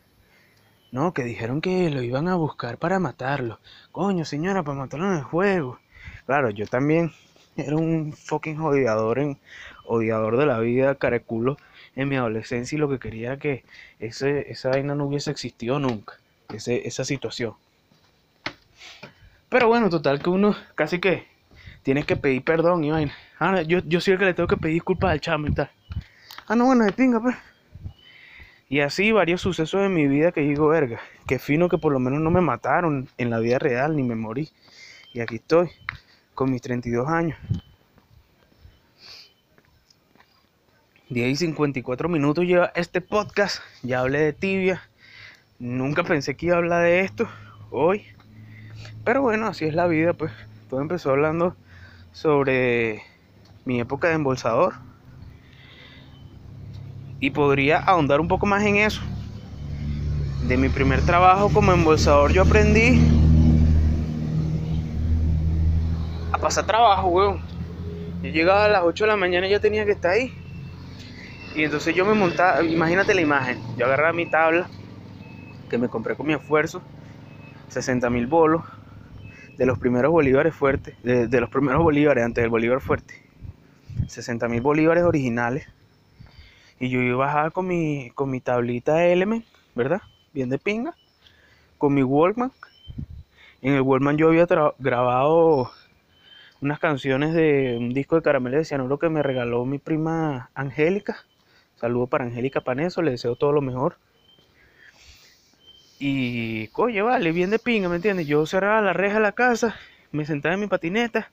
No, 0.91 1.13
que 1.13 1.23
dijeron 1.23 1.61
que 1.61 1.89
lo 1.89 2.01
iban 2.01 2.27
a 2.27 2.35
buscar 2.35 2.77
para 2.77 2.99
matarlo. 2.99 3.59
Coño, 3.93 4.25
señora, 4.25 4.63
para 4.63 4.77
matarlo 4.77 5.07
en 5.07 5.17
el 5.19 5.23
juego. 5.23 5.79
Claro, 6.25 6.49
yo 6.49 6.65
también 6.67 7.13
era 7.55 7.77
un 7.77 8.13
fucking 8.13 8.59
odiador, 8.59 9.19
en, 9.19 9.39
odiador 9.85 10.37
de 10.37 10.45
la 10.45 10.59
vida, 10.59 10.95
careculo, 10.95 11.57
en 11.95 12.09
mi 12.09 12.17
adolescencia 12.17 12.75
y 12.75 12.79
lo 12.79 12.89
que 12.89 12.99
quería 12.99 13.37
que 13.37 13.63
ese, 13.99 14.51
esa 14.51 14.69
vaina 14.69 14.93
no 14.93 15.05
hubiese 15.05 15.31
existido 15.31 15.79
nunca 15.79 16.15
esa 16.49 17.05
situación. 17.05 17.53
Pero 19.47 19.67
bueno, 19.67 19.89
total 19.89 20.21
que 20.21 20.29
uno 20.29 20.53
casi 20.75 20.99
que 20.99 21.27
tiene 21.83 22.03
que 22.03 22.17
pedir 22.17 22.43
perdón 22.43 22.83
y 22.83 22.91
vaina. 22.91 23.13
Ah, 23.39 23.61
yo, 23.61 23.79
yo 23.85 24.01
soy 24.01 24.13
el 24.13 24.19
que 24.19 24.25
le 24.25 24.33
tengo 24.33 24.47
que 24.47 24.57
pedir 24.57 24.75
disculpas 24.75 25.11
al 25.11 25.21
chamo 25.21 25.47
y 25.47 25.53
tal. 25.53 25.71
Ah, 26.47 26.55
no, 26.55 26.65
bueno, 26.65 26.83
de 26.83 26.91
pinga, 26.91 27.21
pues. 27.21 27.35
Y 28.71 28.79
así 28.79 29.11
varios 29.11 29.41
sucesos 29.41 29.81
en 29.81 29.93
mi 29.93 30.07
vida 30.07 30.31
que 30.31 30.39
digo, 30.39 30.69
verga, 30.69 31.01
que 31.27 31.39
fino 31.39 31.67
que 31.67 31.77
por 31.77 31.91
lo 31.91 31.99
menos 31.99 32.21
no 32.21 32.31
me 32.31 32.39
mataron 32.39 33.09
en 33.17 33.29
la 33.29 33.39
vida 33.39 33.59
real 33.59 33.97
ni 33.97 34.01
me 34.01 34.15
morí. 34.15 34.47
Y 35.13 35.19
aquí 35.19 35.35
estoy, 35.35 35.71
con 36.33 36.49
mis 36.49 36.61
32 36.61 37.05
años. 37.09 37.37
10 41.09 41.31
y 41.31 41.35
54 41.35 42.07
minutos 42.07 42.45
lleva 42.45 42.71
este 42.73 43.01
podcast. 43.01 43.61
Ya 43.83 43.99
hablé 43.99 44.19
de 44.19 44.31
tibia, 44.31 44.81
Nunca 45.59 46.05
pensé 46.05 46.37
que 46.37 46.45
iba 46.45 46.55
a 46.55 46.59
hablar 46.59 46.83
de 46.83 47.01
esto 47.01 47.27
hoy. 47.71 48.05
Pero 49.03 49.21
bueno, 49.21 49.47
así 49.47 49.65
es 49.65 49.75
la 49.75 49.87
vida, 49.87 50.13
pues. 50.13 50.31
Todo 50.69 50.79
empezó 50.79 51.09
hablando 51.09 51.57
sobre 52.13 53.03
mi 53.65 53.81
época 53.81 54.07
de 54.07 54.13
embolsador. 54.13 54.75
Y 57.21 57.29
podría 57.29 57.77
ahondar 57.77 58.19
un 58.19 58.27
poco 58.27 58.45
más 58.45 58.65
en 58.65 58.75
eso. 58.75 59.01
De 60.45 60.57
mi 60.57 60.67
primer 60.67 61.01
trabajo 61.05 61.47
como 61.53 61.71
embolsador 61.71 62.33
yo 62.33 62.41
aprendí 62.41 62.99
a 66.33 66.37
pasar 66.37 66.65
trabajo, 66.65 67.07
weón. 67.07 67.41
Yo 68.21 68.29
llegaba 68.29 68.65
a 68.65 68.67
las 68.67 68.81
8 68.83 69.05
de 69.05 69.07
la 69.07 69.15
mañana 69.15 69.47
y 69.47 69.51
ya 69.51 69.59
tenía 69.61 69.85
que 69.85 69.91
estar 69.91 70.11
ahí. 70.11 70.33
Y 71.55 71.63
entonces 71.63 71.95
yo 71.95 72.05
me 72.05 72.13
montaba, 72.13 72.63
imagínate 72.63 73.13
la 73.13 73.21
imagen, 73.21 73.59
yo 73.77 73.85
agarraba 73.85 74.13
mi 74.13 74.25
tabla 74.25 74.69
que 75.69 75.77
me 75.77 75.89
compré 75.89 76.15
con 76.15 76.27
mi 76.27 76.33
esfuerzo, 76.33 76.81
60 77.69 78.09
mil 78.09 78.27
bolos, 78.27 78.63
de 79.57 79.65
los 79.65 79.79
primeros 79.79 80.11
bolívares 80.11 80.53
fuertes, 80.53 80.95
de, 81.03 81.39
los 81.39 81.49
primeros 81.49 81.83
bolívares 81.83 82.23
antes 82.23 82.41
del 82.41 82.49
bolívar 82.49 82.81
fuerte, 82.81 83.13
60 84.07 84.47
mil 84.47 84.61
bolívares 84.61 85.03
originales. 85.03 85.67
Y 86.81 86.89
yo 86.89 86.99
iba 86.99 87.13
a 87.13 87.27
bajar 87.27 87.51
con 87.51 87.67
mi, 87.67 88.09
con 88.15 88.31
mi 88.31 88.41
tablita 88.41 89.05
Element, 89.05 89.45
¿verdad? 89.75 90.01
Bien 90.33 90.49
de 90.49 90.57
pinga, 90.57 90.95
con 91.77 91.93
mi 91.93 92.01
Walkman. 92.01 92.51
En 93.61 93.75
el 93.75 93.81
Walkman 93.81 94.17
yo 94.17 94.29
había 94.29 94.47
grabado 94.79 95.71
unas 96.59 96.79
canciones 96.79 97.35
de 97.35 97.77
un 97.77 97.93
disco 97.93 98.15
de 98.15 98.23
Caramelo 98.23 98.57
de 98.57 98.65
Cianuro 98.65 98.97
que 98.97 99.09
me 99.09 99.21
regaló 99.21 99.63
mi 99.63 99.77
prima 99.77 100.49
Angélica. 100.55 101.17
Saludo 101.75 102.07
para 102.07 102.25
Angélica 102.25 102.61
Paneso, 102.61 103.03
le 103.03 103.11
deseo 103.11 103.35
todo 103.35 103.51
lo 103.51 103.61
mejor. 103.61 103.97
Y, 105.99 106.69
coño, 106.69 107.05
vale, 107.05 107.31
bien 107.31 107.51
de 107.51 107.59
pinga, 107.59 107.89
¿me 107.89 107.97
entiendes? 107.97 108.25
Yo 108.25 108.43
cerraba 108.47 108.81
la 108.81 108.93
reja 108.93 109.17
de 109.17 109.21
la 109.21 109.33
casa, 109.33 109.75
me 110.11 110.25
sentaba 110.25 110.55
en 110.55 110.61
mi 110.61 110.67
patineta, 110.67 111.29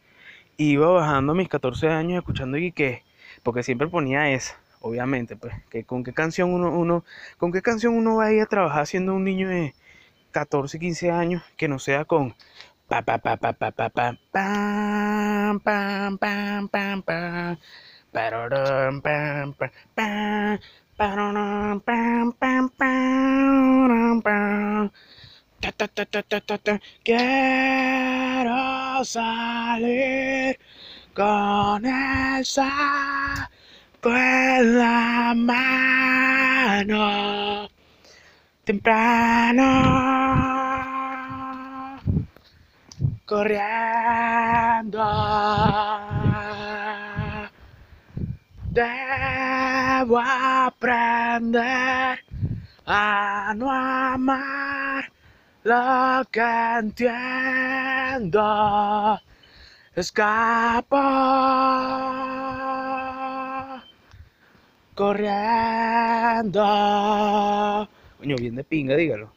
iba 0.59 0.91
bajando 0.91 1.33
a 1.33 1.35
mis 1.35 1.49
14 1.49 1.89
años 1.89 2.19
escuchando 2.19 2.59
y 2.59 2.71
que, 2.71 3.03
porque 3.43 3.63
siempre 3.63 3.89
ponía 3.89 4.31
esa, 4.31 4.61
obviamente, 4.81 5.37
pues, 5.37 5.55
que 5.71 5.85
con 5.85 6.05
qué 6.05 6.13
canción 6.13 6.53
uno, 6.53 6.71
uno, 6.79 7.05
con 7.39 7.53
qué 7.53 7.63
canción 7.63 7.95
uno 7.95 8.17
va 8.17 8.27
a 8.27 8.33
ir 8.33 8.43
a 8.43 8.47
trabajar 8.47 8.87
siendo 8.87 9.15
un 9.15 9.25
niño 9.25 9.49
de 9.49 9.75
14, 10.33 10.79
15 10.79 11.11
años, 11.11 11.43
que 11.57 11.69
no 11.69 11.79
sea 11.79 12.05
con 12.05 12.35
pa 12.89 13.03
pa 13.03 13.19
pa 13.19 13.37
pa 13.37 13.53
pa 13.53 13.71
pa 13.71 13.89
pa 13.91 14.13
pam 14.33 15.61
pam 15.61 16.19
pam 16.19 16.69
pam 16.69 17.03
pam 17.03 17.57
pam 22.39 22.73
pam 22.79 24.23
pam 24.23 24.91
Quiero 27.05 29.05
salir 29.05 30.59
con 31.15 31.85
el 31.85 32.45
saco 32.45 33.58
en 34.05 34.79
la 34.79 35.35
mano 35.35 36.99
temprano. 38.69 39.65
Corriendo. 43.25 45.03
Debo 48.71 50.19
aprender 50.21 52.19
a 52.87 53.55
no 53.57 53.71
amar 53.71 55.11
lo 55.65 56.25
que 56.31 56.79
entiendo. 56.79 58.43
Escapo 59.97 60.99
corriendo. 64.99 66.61
Coño, 68.19 68.35
bien 68.37 68.57
de 68.57 68.65
pinga, 68.65 68.97
dígalo. 68.97 69.33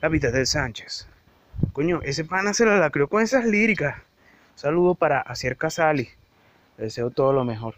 La 0.00 0.08
vida 0.08 0.32
de 0.32 0.44
Sánchez. 0.44 1.06
Coño, 1.72 2.00
ese 2.02 2.24
pana 2.24 2.52
se 2.52 2.66
la 2.66 2.90
crió 2.90 3.06
con 3.06 3.22
esas 3.22 3.44
líricas. 3.44 4.02
saludo 4.56 4.96
para 4.96 5.20
Acier 5.20 5.56
Casali 5.56 6.08
deseo 6.76 7.10
todo 7.10 7.32
lo 7.32 7.44
mejor. 7.44 7.76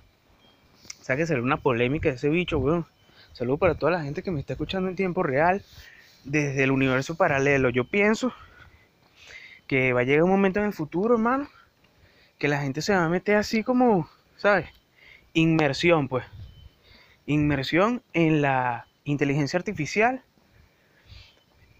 O 0.99 1.05
sea 1.05 1.15
que 1.15 1.27
será 1.27 1.43
una 1.43 1.59
polémica 1.59 2.09
ese 2.09 2.31
bicho, 2.31 2.59
weón. 2.59 2.87
Saludos 3.35 3.61
para 3.61 3.75
toda 3.75 3.93
la 3.93 4.03
gente 4.03 4.23
que 4.23 4.31
me 4.31 4.41
está 4.41 4.55
escuchando 4.55 4.89
en 4.89 4.97
tiempo 4.97 5.23
real 5.23 5.63
desde 6.25 6.65
el 6.65 6.71
universo 6.71 7.17
paralelo. 7.17 7.69
Yo 7.69 7.85
pienso 7.85 8.33
que 9.67 9.93
va 9.93 10.01
a 10.01 10.05
llegar 10.05 10.23
un 10.23 10.31
momento 10.31 10.61
en 10.61 10.67
el 10.67 10.73
futuro, 10.73 11.17
hermano, 11.17 11.51
que 12.39 12.49
la 12.49 12.63
gente 12.63 12.81
se 12.81 12.95
va 12.95 13.05
a 13.05 13.11
meter 13.11 13.37
así 13.37 13.63
como, 13.63 14.09
¿sabes? 14.39 14.71
Inmersión, 15.37 16.07
pues. 16.07 16.25
Inmersión 17.27 18.03
en 18.13 18.41
la 18.41 18.87
inteligencia 19.03 19.59
artificial 19.59 20.23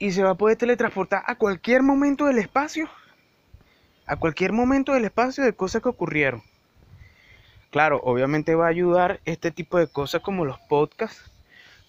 y 0.01 0.11
se 0.11 0.25
va 0.25 0.31
a 0.31 0.35
poder 0.35 0.59
teletransportar 0.59 1.23
a 1.25 1.37
cualquier 1.37 1.83
momento 1.83 2.27
del 2.27 2.39
espacio. 2.39 2.89
A 4.07 4.17
cualquier 4.17 4.53
momento 4.53 4.93
del 4.93 5.05
espacio 5.05 5.45
de 5.45 5.53
cosas 5.53 5.83
que 5.83 5.89
ocurrieron. 5.89 6.43
Claro, 7.71 8.01
obviamente 8.03 8.57
va 8.57 8.67
a 8.67 8.71
ayudar 8.71 9.21
este 9.25 9.53
tipo 9.53 9.79
de 9.79 9.87
cosas 9.87 10.21
como 10.21 10.45
los 10.45 10.59
podcasts, 10.59 11.31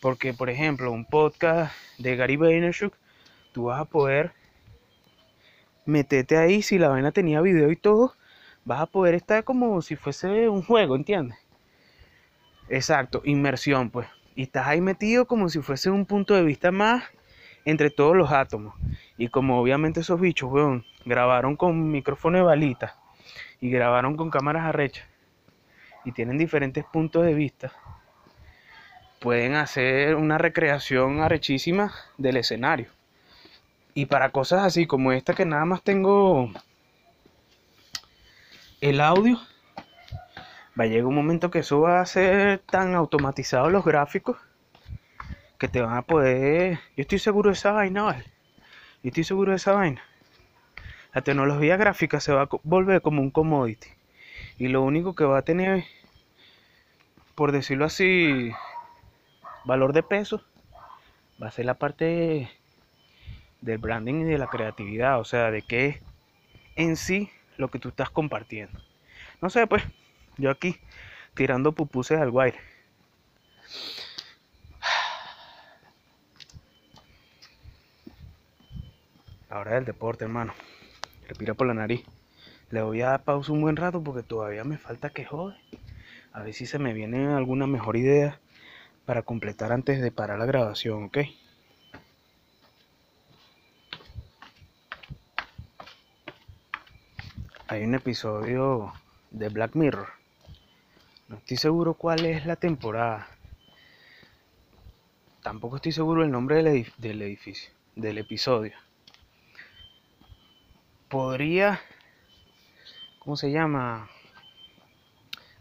porque 0.01 0.33
por 0.33 0.51
ejemplo, 0.51 0.91
un 0.91 1.05
podcast 1.05 1.73
de 1.97 2.15
Gary 2.15 2.35
Vaynerchuk, 2.35 2.93
tú 3.53 3.65
vas 3.65 3.81
a 3.81 3.85
poder 3.85 4.33
meterte 5.85 6.37
ahí 6.37 6.61
si 6.61 6.77
la 6.77 6.89
vaina 6.89 7.11
tenía 7.11 7.41
video 7.41 7.71
y 7.71 7.75
todo, 7.75 8.13
vas 8.65 8.81
a 8.81 8.85
poder 8.85 9.15
estar 9.15 9.43
como 9.43 9.81
si 9.81 9.95
fuese 9.95 10.47
un 10.47 10.61
juego, 10.61 10.95
¿entiendes? 10.95 11.44
Exacto, 12.69 13.21
inmersión, 13.25 13.89
pues. 13.89 14.07
Y 14.35 14.43
estás 14.43 14.67
ahí 14.67 14.81
metido 14.81 15.25
como 15.25 15.49
si 15.49 15.61
fuese 15.61 15.89
un 15.89 16.05
punto 16.05 16.33
de 16.33 16.43
vista 16.43 16.71
más 16.71 17.03
entre 17.63 17.89
todos 17.89 18.15
los 18.15 18.31
átomos. 18.31 18.75
Y 19.17 19.29
como 19.29 19.59
obviamente 19.59 20.01
esos 20.01 20.19
bichos, 20.19 20.51
weón, 20.51 20.85
grabaron 21.05 21.55
con 21.55 21.91
micrófono 21.91 22.37
de 22.37 22.43
balita 22.43 22.97
y 23.61 23.69
grabaron 23.69 24.17
con 24.17 24.29
cámaras 24.29 24.65
arrechas 24.65 25.07
y 26.05 26.11
tienen 26.11 26.37
diferentes 26.37 26.85
puntos 26.85 27.25
de 27.25 27.33
vista, 27.33 27.73
pueden 29.19 29.55
hacer 29.55 30.15
una 30.15 30.37
recreación 30.37 31.19
arrechísima 31.19 31.91
del 32.17 32.37
escenario. 32.37 32.89
Y 33.95 34.05
para 34.05 34.29
cosas 34.29 34.63
así 34.63 34.85
como 34.85 35.11
esta 35.11 35.33
que 35.33 35.45
nada 35.45 35.65
más 35.65 35.81
tengo 35.81 36.51
el 38.81 39.01
audio, 39.01 39.39
va 40.79 40.83
a 40.83 40.87
llegar 40.87 41.05
un 41.05 41.15
momento 41.15 41.51
que 41.51 41.59
eso 41.59 41.81
va 41.81 42.01
a 42.01 42.05
ser 42.05 42.59
tan 42.59 42.95
automatizado 42.95 43.69
los 43.69 43.85
gráficos 43.85 44.37
que 45.57 45.67
te 45.67 45.81
van 45.81 45.97
a 45.97 46.01
poder... 46.01 46.79
Yo 46.95 47.01
estoy 47.01 47.19
seguro 47.19 47.49
de 47.49 47.53
esa 47.53 47.71
vaina, 47.71 48.03
¿vale? 48.03 48.25
Yo 49.03 49.09
estoy 49.09 49.23
seguro 49.23 49.51
de 49.51 49.57
esa 49.57 49.73
vaina. 49.73 50.01
La 51.13 51.21
tecnología 51.21 51.77
gráfica 51.77 52.19
se 52.19 52.33
va 52.33 52.43
a 52.43 52.49
volver 52.63 53.01
como 53.01 53.21
un 53.21 53.31
commodity. 53.31 53.87
Y 54.57 54.67
lo 54.67 54.81
único 54.81 55.15
que 55.15 55.23
va 55.23 55.37
a 55.37 55.43
tener 55.43 55.85
por 57.35 57.51
decirlo 57.51 57.85
así, 57.85 58.51
valor 59.65 59.93
de 59.93 60.03
peso, 60.03 60.41
va 61.41 61.47
a 61.47 61.51
ser 61.51 61.65
la 61.65 61.73
parte 61.75 62.49
del 63.61 63.77
branding 63.77 64.21
y 64.21 64.23
de 64.23 64.37
la 64.37 64.47
creatividad, 64.47 65.19
o 65.19 65.25
sea, 65.25 65.51
de 65.51 65.61
qué 65.61 65.87
es 65.87 66.01
en 66.77 66.95
sí 66.95 67.29
lo 67.57 67.69
que 67.69 67.79
tú 67.79 67.89
estás 67.89 68.09
compartiendo. 68.09 68.79
No 69.41 69.49
sé, 69.49 69.67
pues, 69.67 69.83
yo 70.37 70.49
aquí 70.49 70.77
tirando 71.33 71.73
pupuses 71.73 72.19
al 72.19 72.31
guaire. 72.31 72.59
Ahora 79.49 79.75
del 79.75 79.85
deporte, 79.85 80.25
hermano. 80.25 80.53
Respira 81.27 81.53
por 81.53 81.67
la 81.67 81.73
nariz. 81.73 82.03
Le 82.71 82.81
voy 82.81 83.01
a 83.01 83.11
dar 83.11 83.23
pausa 83.23 83.53
un 83.53 83.61
buen 83.61 83.75
rato 83.75 84.03
porque 84.03 84.23
todavía 84.23 84.63
me 84.63 84.77
falta 84.77 85.11
que 85.11 85.23
jode. 85.23 85.55
A 86.33 86.41
ver 86.41 86.53
si 86.53 86.65
se 86.65 86.79
me 86.79 86.93
viene 86.93 87.27
alguna 87.27 87.67
mejor 87.67 87.95
idea 87.95 88.39
para 89.05 89.21
completar 89.21 89.71
antes 89.71 90.01
de 90.01 90.11
parar 90.11 90.39
la 90.39 90.45
grabación, 90.45 91.05
¿ok? 91.05 91.19
Hay 97.67 97.83
un 97.83 97.95
episodio 97.95 98.93
de 99.31 99.49
Black 99.49 99.75
Mirror. 99.75 100.24
No 101.27 101.37
estoy 101.37 101.57
seguro 101.57 101.93
cuál 101.95 102.25
es 102.25 102.45
la 102.45 102.55
temporada. 102.55 103.27
Tampoco 105.41 105.77
estoy 105.77 105.91
seguro 105.91 106.23
el 106.23 106.31
nombre 106.31 106.63
del, 106.63 106.91
del 106.97 107.21
edificio, 107.21 107.71
del 107.95 108.17
episodio. 108.17 108.73
Podría, 111.09 111.79
¿cómo 113.19 113.35
se 113.35 113.51
llama? 113.51 114.09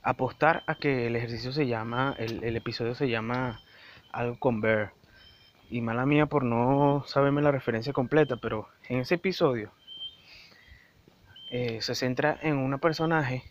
apostar 0.04 0.62
a 0.66 0.74
que 0.76 1.06
el 1.06 1.16
ejercicio 1.16 1.50
se 1.50 1.66
llama, 1.66 2.14
el, 2.18 2.56
episodio 2.56 2.94
se 2.94 3.08
llama 3.08 3.60
algo 4.12 4.38
con 4.38 4.60
Bear. 4.60 4.92
Y 5.70 5.80
mala 5.80 6.04
mía 6.04 6.26
por 6.26 6.44
no 6.44 7.04
saberme 7.06 7.40
la 7.42 7.50
referencia 7.50 7.92
completa, 7.92 8.36
pero 8.36 8.68
en 8.88 9.00
ese 9.00 9.14
episodio 9.14 9.72
eh, 11.50 11.80
se 11.80 11.94
centra 11.94 12.38
en 12.42 12.58
una 12.58 12.78
personaje, 12.78 13.42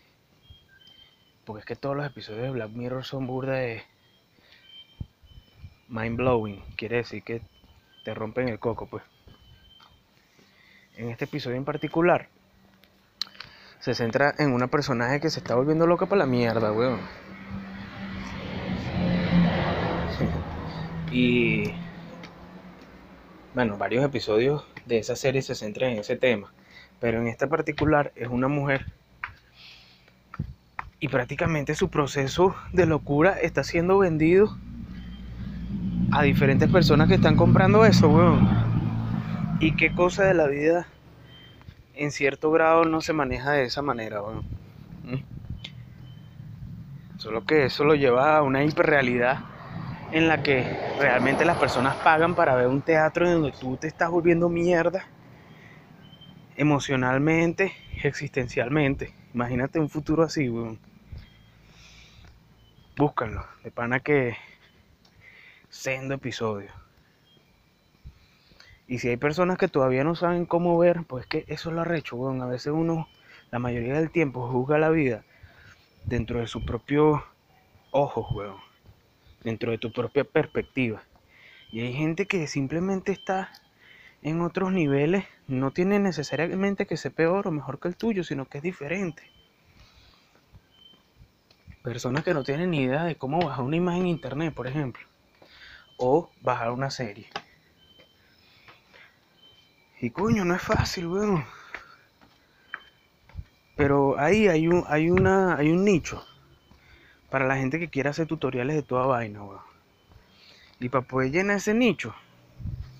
porque 1.46 1.60
es 1.60 1.66
que 1.66 1.76
todos 1.76 1.96
los 1.96 2.06
episodios 2.06 2.44
de 2.44 2.52
Black 2.52 2.72
Mirror 2.72 3.04
son 3.04 3.28
burda 3.28 3.54
de 3.54 3.84
mind 5.88 6.18
blowing, 6.18 6.64
quiere 6.76 6.98
decir 6.98 7.24
que 7.24 7.42
te 8.04 8.14
rompen 8.14 8.50
el 8.50 8.60
coco, 8.60 8.88
pues. 8.88 9.04
En 10.96 11.10
este 11.10 11.26
episodio 11.26 11.58
en 11.58 11.66
particular, 11.66 12.30
se 13.80 13.94
centra 13.94 14.34
en 14.38 14.54
una 14.54 14.68
personaje 14.68 15.20
que 15.20 15.30
se 15.30 15.40
está 15.40 15.56
volviendo 15.56 15.88
loca 15.88 16.06
para 16.06 16.20
la 16.20 16.26
mierda, 16.26 16.72
weón. 16.72 17.02
y 21.12 21.74
bueno, 23.54 23.78
varios 23.78 24.06
episodios 24.06 24.66
de 24.86 25.00
esa 25.00 25.16
serie 25.16 25.42
se 25.42 25.56
centran 25.56 25.92
en 25.92 26.00
ese 26.00 26.16
tema, 26.16 26.54
pero 27.00 27.20
en 27.20 27.28
este 27.28 27.48
particular 27.48 28.12
es 28.16 28.30
una 28.30 28.48
mujer 28.48 28.94
y 31.04 31.10
prácticamente 31.10 31.76
su 31.76 31.90
proceso 31.90 32.56
de 32.72 32.86
locura 32.86 33.34
está 33.34 33.66
siendo 33.66 33.98
vendido 33.98 34.58
a 36.14 36.24
diferentes 36.24 36.72
personas 36.72 37.10
que 37.10 37.16
están 37.16 37.36
comprando 37.36 37.84
eso, 37.84 38.08
weón. 38.08 38.48
Y 39.60 39.76
qué 39.76 39.94
cosa 39.94 40.24
de 40.24 40.34
la 40.34 40.48
vida 40.48 40.88
en 41.94 42.12
cierto 42.12 42.52
grado 42.52 42.86
no 42.86 43.02
se 43.02 43.12
maneja 43.12 43.52
de 43.52 43.66
esa 43.66 43.82
manera. 43.82 44.22
Bueno. 44.22 44.44
¿Mm? 45.04 45.18
Solo 47.18 47.46
que 47.46 47.66
eso 47.66 47.84
lo 47.84 47.96
lleva 47.96 48.38
a 48.38 48.42
una 48.42 48.64
hiperrealidad 48.64 49.40
en 50.14 50.30
la 50.30 50.42
que 50.42 50.64
realmente 51.00 51.44
las 51.44 51.58
personas 51.58 51.98
pagan 51.98 52.34
para 52.34 52.56
ver 52.56 52.68
un 52.68 52.82
teatro 52.82 53.28
en 53.28 53.42
donde 53.42 53.52
tú 53.52 53.76
te 53.76 53.88
estás 53.88 54.10
volviendo 54.10 54.48
mierda 54.48 55.04
emocionalmente, 56.56 57.74
existencialmente. 58.02 59.14
Imagínate 59.34 59.82
un 59.82 59.90
futuro 59.90 60.24
así, 60.24 60.48
weón. 60.48 60.93
Búscanlo, 62.96 63.44
de 63.64 63.72
pana 63.72 64.02
que 64.02 64.38
sendo 65.68 66.14
episodio. 66.14 66.70
Y 68.88 69.00
si 69.00 69.10
hay 69.10 69.18
personas 69.18 69.58
que 69.58 69.68
todavía 69.68 70.04
no 70.04 70.14
saben 70.14 70.46
cómo 70.46 70.78
ver, 70.78 71.04
pues 71.08 71.26
que 71.26 71.44
eso 71.48 71.70
es 71.70 71.76
lo 71.76 71.82
arrecho, 71.82 72.18
weón. 72.18 72.44
A 72.44 72.46
veces 72.46 72.72
uno, 72.72 73.08
la 73.50 73.58
mayoría 73.58 73.96
del 73.96 74.12
tiempo, 74.12 74.48
juzga 74.48 74.78
la 74.78 74.92
vida 74.92 75.26
dentro 76.06 76.40
de 76.40 76.46
su 76.46 76.64
propio 76.66 77.26
ojo, 77.90 78.28
weón. 78.32 78.58
Dentro 79.44 79.72
de 79.72 79.80
tu 79.80 79.92
propia 79.92 80.24
perspectiva. 80.24 81.02
Y 81.72 81.82
hay 81.82 81.94
gente 81.94 82.28
que 82.28 82.46
simplemente 82.46 83.12
está 83.12 83.50
en 84.22 84.42
otros 84.42 84.72
niveles, 84.72 85.26
no 85.48 85.72
tiene 85.72 85.98
necesariamente 85.98 86.86
que 86.86 86.98
ser 86.98 87.12
peor 87.12 87.48
o 87.48 87.52
mejor 87.52 87.80
que 87.80 87.88
el 87.88 87.98
tuyo, 87.98 88.24
sino 88.24 88.46
que 88.46 88.60
es 88.60 88.64
diferente. 88.64 89.33
Personas 91.84 92.24
que 92.24 92.34
no 92.34 92.46
tienen 92.46 92.72
ni 92.72 92.84
idea 92.84 93.04
de 93.04 93.18
cómo 93.18 93.40
bajar 93.46 93.66
una 93.66 93.76
imagen 93.76 94.04
en 94.04 94.08
internet, 94.08 94.54
por 94.54 94.68
ejemplo. 94.68 95.06
O 95.98 96.32
bajar 96.42 96.72
una 96.72 96.90
serie. 96.90 97.28
Y 100.00 100.10
coño, 100.10 100.46
no 100.46 100.56
es 100.56 100.62
fácil, 100.62 101.08
weón. 101.08 101.46
Pero 103.76 104.18
ahí 104.18 104.48
hay 104.48 104.70
un, 104.70 104.86
hay 104.88 105.10
una, 105.10 105.56
hay 105.58 105.72
un 105.72 105.84
nicho 105.84 106.26
para 107.30 107.48
la 107.48 107.58
gente 107.58 107.80
que 107.80 107.90
quiera 107.90 108.12
hacer 108.12 108.28
tutoriales 108.28 108.78
de 108.78 108.84
toda 108.84 109.06
vaina, 109.06 109.44
weón. 109.44 109.62
Y 110.80 110.88
para 110.88 111.06
poder 111.06 111.32
llenar 111.32 111.58
ese 111.58 111.74
nicho, 111.74 112.16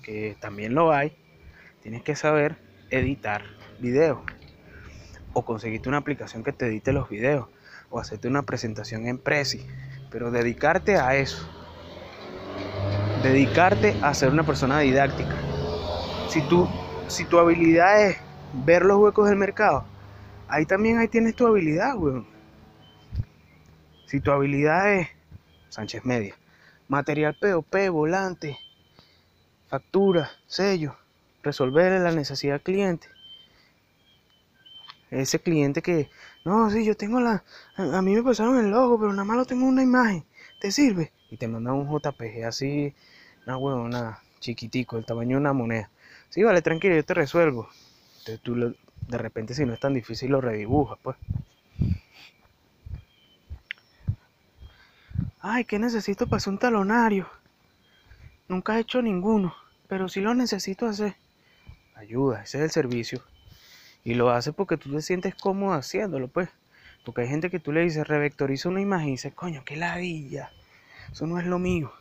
que 0.02 0.36
también 0.40 0.74
lo 0.74 0.92
hay, 0.92 1.16
tienes 1.82 2.02
que 2.02 2.16
saber 2.16 2.56
editar 2.90 3.44
videos. 3.78 4.18
O 5.32 5.42
conseguirte 5.42 5.88
una 5.88 5.98
aplicación 5.98 6.44
que 6.44 6.52
te 6.52 6.66
edite 6.66 6.92
los 6.92 7.08
videos. 7.08 7.48
O 7.94 8.00
hacerte 8.00 8.26
una 8.26 8.42
presentación 8.42 9.06
en 9.06 9.18
Prezi. 9.18 9.64
Pero 10.10 10.32
dedicarte 10.32 10.96
a 10.96 11.14
eso. 11.14 11.48
Dedicarte 13.22 13.96
a 14.02 14.12
ser 14.14 14.30
una 14.30 14.42
persona 14.42 14.80
didáctica. 14.80 15.36
Si 16.28 16.42
tú 16.48 16.68
si 17.06 17.24
tu 17.24 17.38
habilidad 17.38 18.08
es 18.08 18.16
ver 18.64 18.84
los 18.84 18.98
huecos 18.98 19.28
del 19.28 19.38
mercado, 19.38 19.84
ahí 20.48 20.66
también 20.66 20.98
ahí 20.98 21.06
tienes 21.06 21.36
tu 21.36 21.46
habilidad. 21.46 21.94
Si 24.06 24.20
tu 24.20 24.32
habilidad 24.32 24.94
es 24.94 25.08
Sánchez 25.68 26.04
Media, 26.04 26.34
material 26.88 27.36
POP, 27.40 27.88
volante, 27.90 28.58
factura, 29.68 30.30
sello, 30.46 30.96
resolver 31.42 32.00
la 32.00 32.10
necesidad 32.10 32.54
del 32.54 32.62
cliente. 32.62 33.08
Ese 35.10 35.38
cliente 35.38 35.82
que, 35.82 36.10
no, 36.44 36.70
sí, 36.70 36.84
yo 36.84 36.94
tengo 36.94 37.20
la, 37.20 37.42
a, 37.76 38.02
mí 38.02 38.14
me 38.14 38.22
pasaron 38.22 38.58
el 38.58 38.70
logo, 38.70 38.98
pero 38.98 39.12
nada 39.12 39.24
más 39.24 39.36
lo 39.36 39.46
tengo 39.46 39.66
una 39.66 39.82
imagen, 39.82 40.24
¿te 40.60 40.70
sirve? 40.70 41.12
Y 41.30 41.38
te 41.38 41.48
manda 41.48 41.72
un 41.72 41.88
JPG 41.88 42.44
así, 42.44 42.94
una 43.46 43.56
huevona 43.56 44.18
chiquitico, 44.40 44.98
el 44.98 45.06
tamaño 45.06 45.36
de 45.36 45.40
una 45.40 45.54
moneda. 45.54 45.90
Sí, 46.28 46.42
vale, 46.42 46.60
tranquilo, 46.60 46.94
yo 46.94 47.04
te 47.04 47.14
resuelvo. 47.14 47.68
Entonces 48.18 48.40
tú 48.42 48.54
de 48.54 49.18
repente 49.18 49.54
si 49.54 49.64
no 49.64 49.72
es 49.72 49.80
tan 49.80 49.94
difícil 49.94 50.30
lo 50.30 50.40
redibujas, 50.40 50.98
pues. 51.02 51.16
Ay, 55.40 55.64
¿qué 55.64 55.78
necesito 55.78 56.26
para 56.26 56.38
hacer 56.38 56.52
un 56.52 56.58
talonario? 56.58 57.28
Nunca 58.48 58.76
he 58.76 58.80
hecho 58.80 59.00
ninguno, 59.00 59.54
pero 59.88 60.08
sí 60.08 60.20
lo 60.20 60.34
necesito 60.34 60.86
hacer. 60.86 61.16
Ayuda, 61.94 62.42
ese 62.42 62.58
es 62.58 62.64
el 62.64 62.70
servicio. 62.70 63.22
Y 64.04 64.14
lo 64.14 64.30
hace 64.30 64.52
porque 64.52 64.76
tú 64.76 64.92
te 64.92 65.00
sientes 65.00 65.34
cómodo 65.34 65.72
haciéndolo, 65.72 66.28
pues. 66.28 66.50
Porque 67.04 67.22
hay 67.22 67.28
gente 67.28 67.50
que 67.50 67.58
tú 67.58 67.72
le 67.72 67.80
dices, 67.80 68.06
revectoriza 68.06 68.68
una 68.68 68.80
imagen 68.80 69.08
y 69.08 69.12
dice, 69.12 69.32
coño, 69.32 69.62
qué 69.64 69.76
ladilla. 69.76 70.50
Eso 71.10 71.26
no 71.26 71.38
es 71.38 71.46
lo 71.46 71.58
mío. 71.58 71.92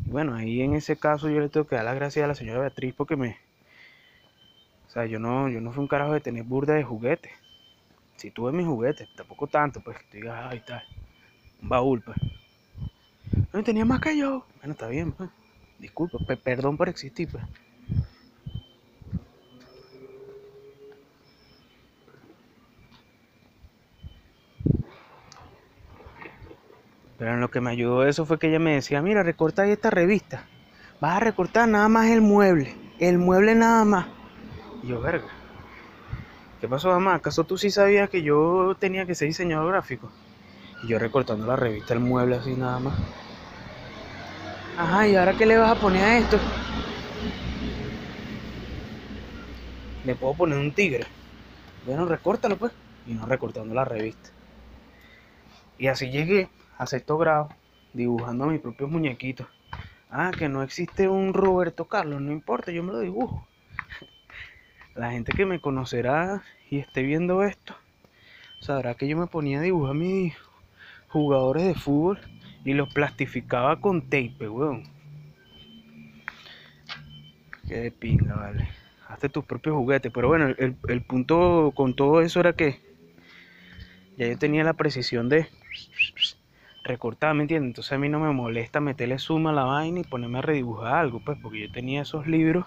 Bueno, 0.00 0.34
ahí 0.34 0.60
en 0.62 0.74
ese 0.74 0.96
caso 0.96 1.30
yo 1.30 1.40
le 1.40 1.48
tengo 1.48 1.66
que 1.66 1.76
dar 1.76 1.84
las 1.84 1.94
gracias 1.94 2.24
a 2.24 2.28
la 2.28 2.34
señora 2.34 2.60
Beatriz 2.60 2.94
porque 2.94 3.16
me... 3.16 3.38
O 4.88 4.90
sea, 4.90 5.06
yo 5.06 5.18
no, 5.18 5.48
yo 5.48 5.60
no 5.60 5.72
fui 5.72 5.82
un 5.82 5.88
carajo 5.88 6.12
de 6.12 6.20
tener 6.20 6.44
burda 6.44 6.74
de 6.74 6.84
juguetes. 6.84 7.32
Si 8.16 8.30
tuve 8.30 8.52
mis 8.52 8.66
juguetes, 8.66 9.08
tampoco 9.16 9.46
tanto, 9.46 9.80
pues 9.80 9.98
que 9.98 10.04
tú 10.04 10.16
digas, 10.18 10.46
ay, 10.50 10.62
tal. 10.66 10.82
Un 11.62 11.68
baúl, 11.68 12.02
pues. 12.02 12.16
No 13.52 13.62
tenía 13.62 13.84
más 13.84 14.00
que 14.00 14.16
yo. 14.16 14.46
Bueno, 14.58 14.72
está 14.72 14.88
bien, 14.88 15.12
pues. 15.12 15.30
Disculpa, 15.78 16.18
perdón 16.42 16.76
por 16.76 16.88
existir, 16.88 17.28
pues. 17.30 17.44
Pero 27.18 27.34
en 27.34 27.40
lo 27.40 27.50
que 27.50 27.60
me 27.60 27.70
ayudó 27.70 28.06
eso 28.06 28.26
fue 28.26 28.38
que 28.38 28.48
ella 28.48 28.58
me 28.58 28.74
decía, 28.74 29.02
mira, 29.02 29.22
recorta 29.22 29.62
ahí 29.62 29.70
esta 29.72 29.90
revista. 29.90 30.50
Vas 31.00 31.16
a 31.16 31.20
recortar 31.20 31.68
nada 31.68 31.88
más 31.88 32.08
el 32.10 32.20
mueble. 32.20 32.76
El 32.98 33.18
mueble 33.18 33.54
nada 33.54 33.84
más. 33.84 34.08
Y 34.82 34.88
yo, 34.88 35.00
verga. 35.00 35.32
¿Qué 36.60 36.68
pasó, 36.68 36.88
mamá? 36.88 37.14
¿Acaso 37.14 37.44
tú 37.44 37.56
sí 37.58 37.70
sabías 37.70 38.10
que 38.10 38.22
yo 38.22 38.76
tenía 38.80 39.06
que 39.06 39.14
ser 39.14 39.28
diseñador 39.28 39.68
gráfico? 39.72 40.12
Y 40.82 40.88
yo 40.88 40.98
recortando 40.98 41.46
la 41.46 41.56
revista, 41.56 41.94
el 41.94 42.00
mueble 42.00 42.36
así 42.36 42.54
nada 42.56 42.80
más. 42.80 42.98
Ajá, 44.76 45.08
¿y 45.08 45.16
ahora 45.16 45.34
qué 45.34 45.46
le 45.46 45.58
vas 45.58 45.70
a 45.72 45.78
poner 45.80 46.04
a 46.04 46.18
esto? 46.18 46.38
le 50.04 50.14
puedo 50.16 50.36
poner 50.36 50.58
un 50.58 50.72
tigre. 50.72 51.06
Bueno, 51.84 52.06
recórtalo 52.06 52.56
pues. 52.58 52.72
Y 53.04 53.14
no 53.14 53.26
recortando 53.26 53.74
la 53.74 53.84
revista. 53.84 54.30
Y 55.78 55.86
así 55.88 56.10
llegué 56.10 56.48
a 56.78 56.86
sexto 56.86 57.18
grado, 57.18 57.48
dibujando 57.92 58.44
a 58.44 58.48
mis 58.48 58.60
propios 58.60 58.90
muñequitos. 58.90 59.46
Ah, 60.10 60.30
que 60.36 60.48
no 60.48 60.62
existe 60.62 61.08
un 61.08 61.34
Roberto 61.34 61.86
Carlos, 61.86 62.20
no 62.20 62.32
importa, 62.32 62.70
yo 62.70 62.82
me 62.82 62.92
lo 62.92 63.00
dibujo. 63.00 63.46
La 64.94 65.10
gente 65.10 65.32
que 65.32 65.46
me 65.46 65.60
conocerá 65.60 66.42
y 66.70 66.78
esté 66.78 67.02
viendo 67.02 67.42
esto, 67.42 67.74
sabrá 68.60 68.94
que 68.94 69.08
yo 69.08 69.16
me 69.16 69.26
ponía 69.26 69.58
a 69.58 69.62
dibujar 69.62 69.94
mis 69.94 70.34
jugadores 71.08 71.64
de 71.64 71.74
fútbol 71.74 72.20
y 72.64 72.74
los 72.74 72.92
plastificaba 72.92 73.80
con 73.80 74.02
tape, 74.02 74.48
weón. 74.48 74.84
Qué 77.68 77.76
de 77.76 77.90
pinga, 77.90 78.34
vale. 78.34 78.68
Hazte 79.08 79.28
tus 79.28 79.44
propios 79.44 79.76
juguetes. 79.76 80.12
Pero 80.12 80.28
bueno, 80.28 80.48
el, 80.58 80.76
el 80.88 81.02
punto 81.02 81.72
con 81.74 81.94
todo 81.94 82.20
eso 82.20 82.40
era 82.40 82.52
que 82.54 82.80
ya 84.16 84.28
yo 84.28 84.38
tenía 84.38 84.64
la 84.64 84.74
precisión 84.74 85.28
de 85.28 85.48
recortar, 86.84 87.34
¿me 87.34 87.42
entiendes? 87.42 87.70
Entonces 87.70 87.92
a 87.92 87.98
mí 87.98 88.08
no 88.08 88.20
me 88.20 88.32
molesta 88.32 88.80
meterle 88.80 89.18
suma 89.18 89.50
a 89.50 89.54
la 89.54 89.64
vaina 89.64 90.00
y 90.00 90.04
ponerme 90.04 90.38
a 90.38 90.42
redibujar 90.42 90.94
algo, 90.94 91.20
pues, 91.20 91.38
porque 91.42 91.62
yo 91.62 91.72
tenía 91.72 92.02
esos 92.02 92.26
libros 92.26 92.66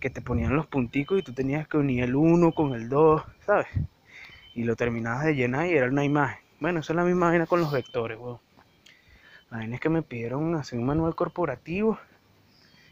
que 0.00 0.10
te 0.10 0.22
ponían 0.22 0.56
los 0.56 0.66
punticos 0.66 1.18
y 1.18 1.22
tú 1.22 1.32
tenías 1.32 1.68
que 1.68 1.76
unir 1.76 2.04
el 2.04 2.16
1 2.16 2.52
con 2.52 2.74
el 2.74 2.88
2, 2.88 3.22
¿sabes? 3.40 3.66
Y 4.54 4.64
lo 4.64 4.74
terminabas 4.76 5.24
de 5.24 5.34
llenar 5.34 5.66
y 5.66 5.72
era 5.72 5.88
una 5.88 6.04
imagen. 6.04 6.38
Bueno, 6.58 6.80
eso 6.80 6.92
es 6.92 6.96
la 6.96 7.04
misma 7.04 7.28
vaina 7.28 7.46
con 7.46 7.60
los 7.60 7.70
vectores, 7.70 8.18
weón. 8.18 8.40
La 9.50 9.58
vaina 9.58 9.76
es 9.76 9.80
que 9.80 9.88
me 9.88 10.02
pidieron 10.02 10.54
hacer 10.54 10.78
un 10.78 10.86
manual 10.86 11.14
corporativo 11.14 11.98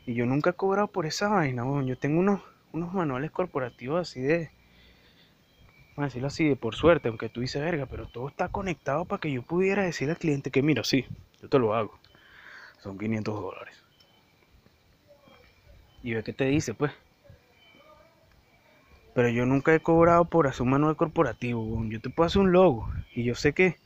y 0.07 0.14
yo 0.14 0.27
nunca 0.27 0.51
he 0.51 0.53
cobrado 0.53 0.88
por 0.88 1.07
esa 1.07 1.29
vaina, 1.29 1.64
weón. 1.64 1.87
Yo 1.87 1.96
tengo 1.96 2.20
unos, 2.20 2.42
unos 2.72 2.92
manuales 2.92 3.31
corporativos 3.31 4.01
así 4.01 4.20
de, 4.20 4.51
vamos 5.96 6.04
a 6.04 6.11
decirlo 6.11 6.28
así, 6.28 6.46
de 6.46 6.56
por 6.56 6.74
suerte, 6.74 7.09
aunque 7.09 7.30
tú 7.30 7.40
dices 7.40 7.62
verga, 7.62 7.87
pero 7.87 8.06
todo 8.06 8.28
está 8.28 8.48
conectado 8.48 9.06
para 9.06 9.18
que 9.18 9.32
yo 9.32 9.42
pudiera 9.42 9.82
decirle 9.82 10.12
al 10.12 10.18
cliente 10.18 10.50
que 10.50 10.62
mira, 10.62 10.85
sí, 10.85 11.06
yo 11.40 11.48
te 11.48 11.59
lo 11.59 11.74
hago. 11.74 11.98
Son 12.82 12.98
500 12.98 13.35
dólares. 13.35 13.82
Y 16.02 16.12
ve 16.14 16.22
qué 16.22 16.35
te 16.35 16.44
dice, 16.44 16.74
pues. 16.74 16.92
Pero 19.14 19.30
yo 19.30 19.46
nunca 19.46 19.74
he 19.74 19.80
cobrado 19.80 20.26
por 20.26 20.46
hacer 20.46 20.62
un 20.62 20.70
manual 20.70 20.94
corporativo. 20.96 21.82
Yo 21.87 22.00
te 22.00 22.11
puedo 22.11 22.26
hacer 22.26 22.42
un 22.42 22.52
logo. 22.52 22.88
Y 23.14 23.24
yo 23.24 23.35
sé 23.35 23.54
que 23.54 23.78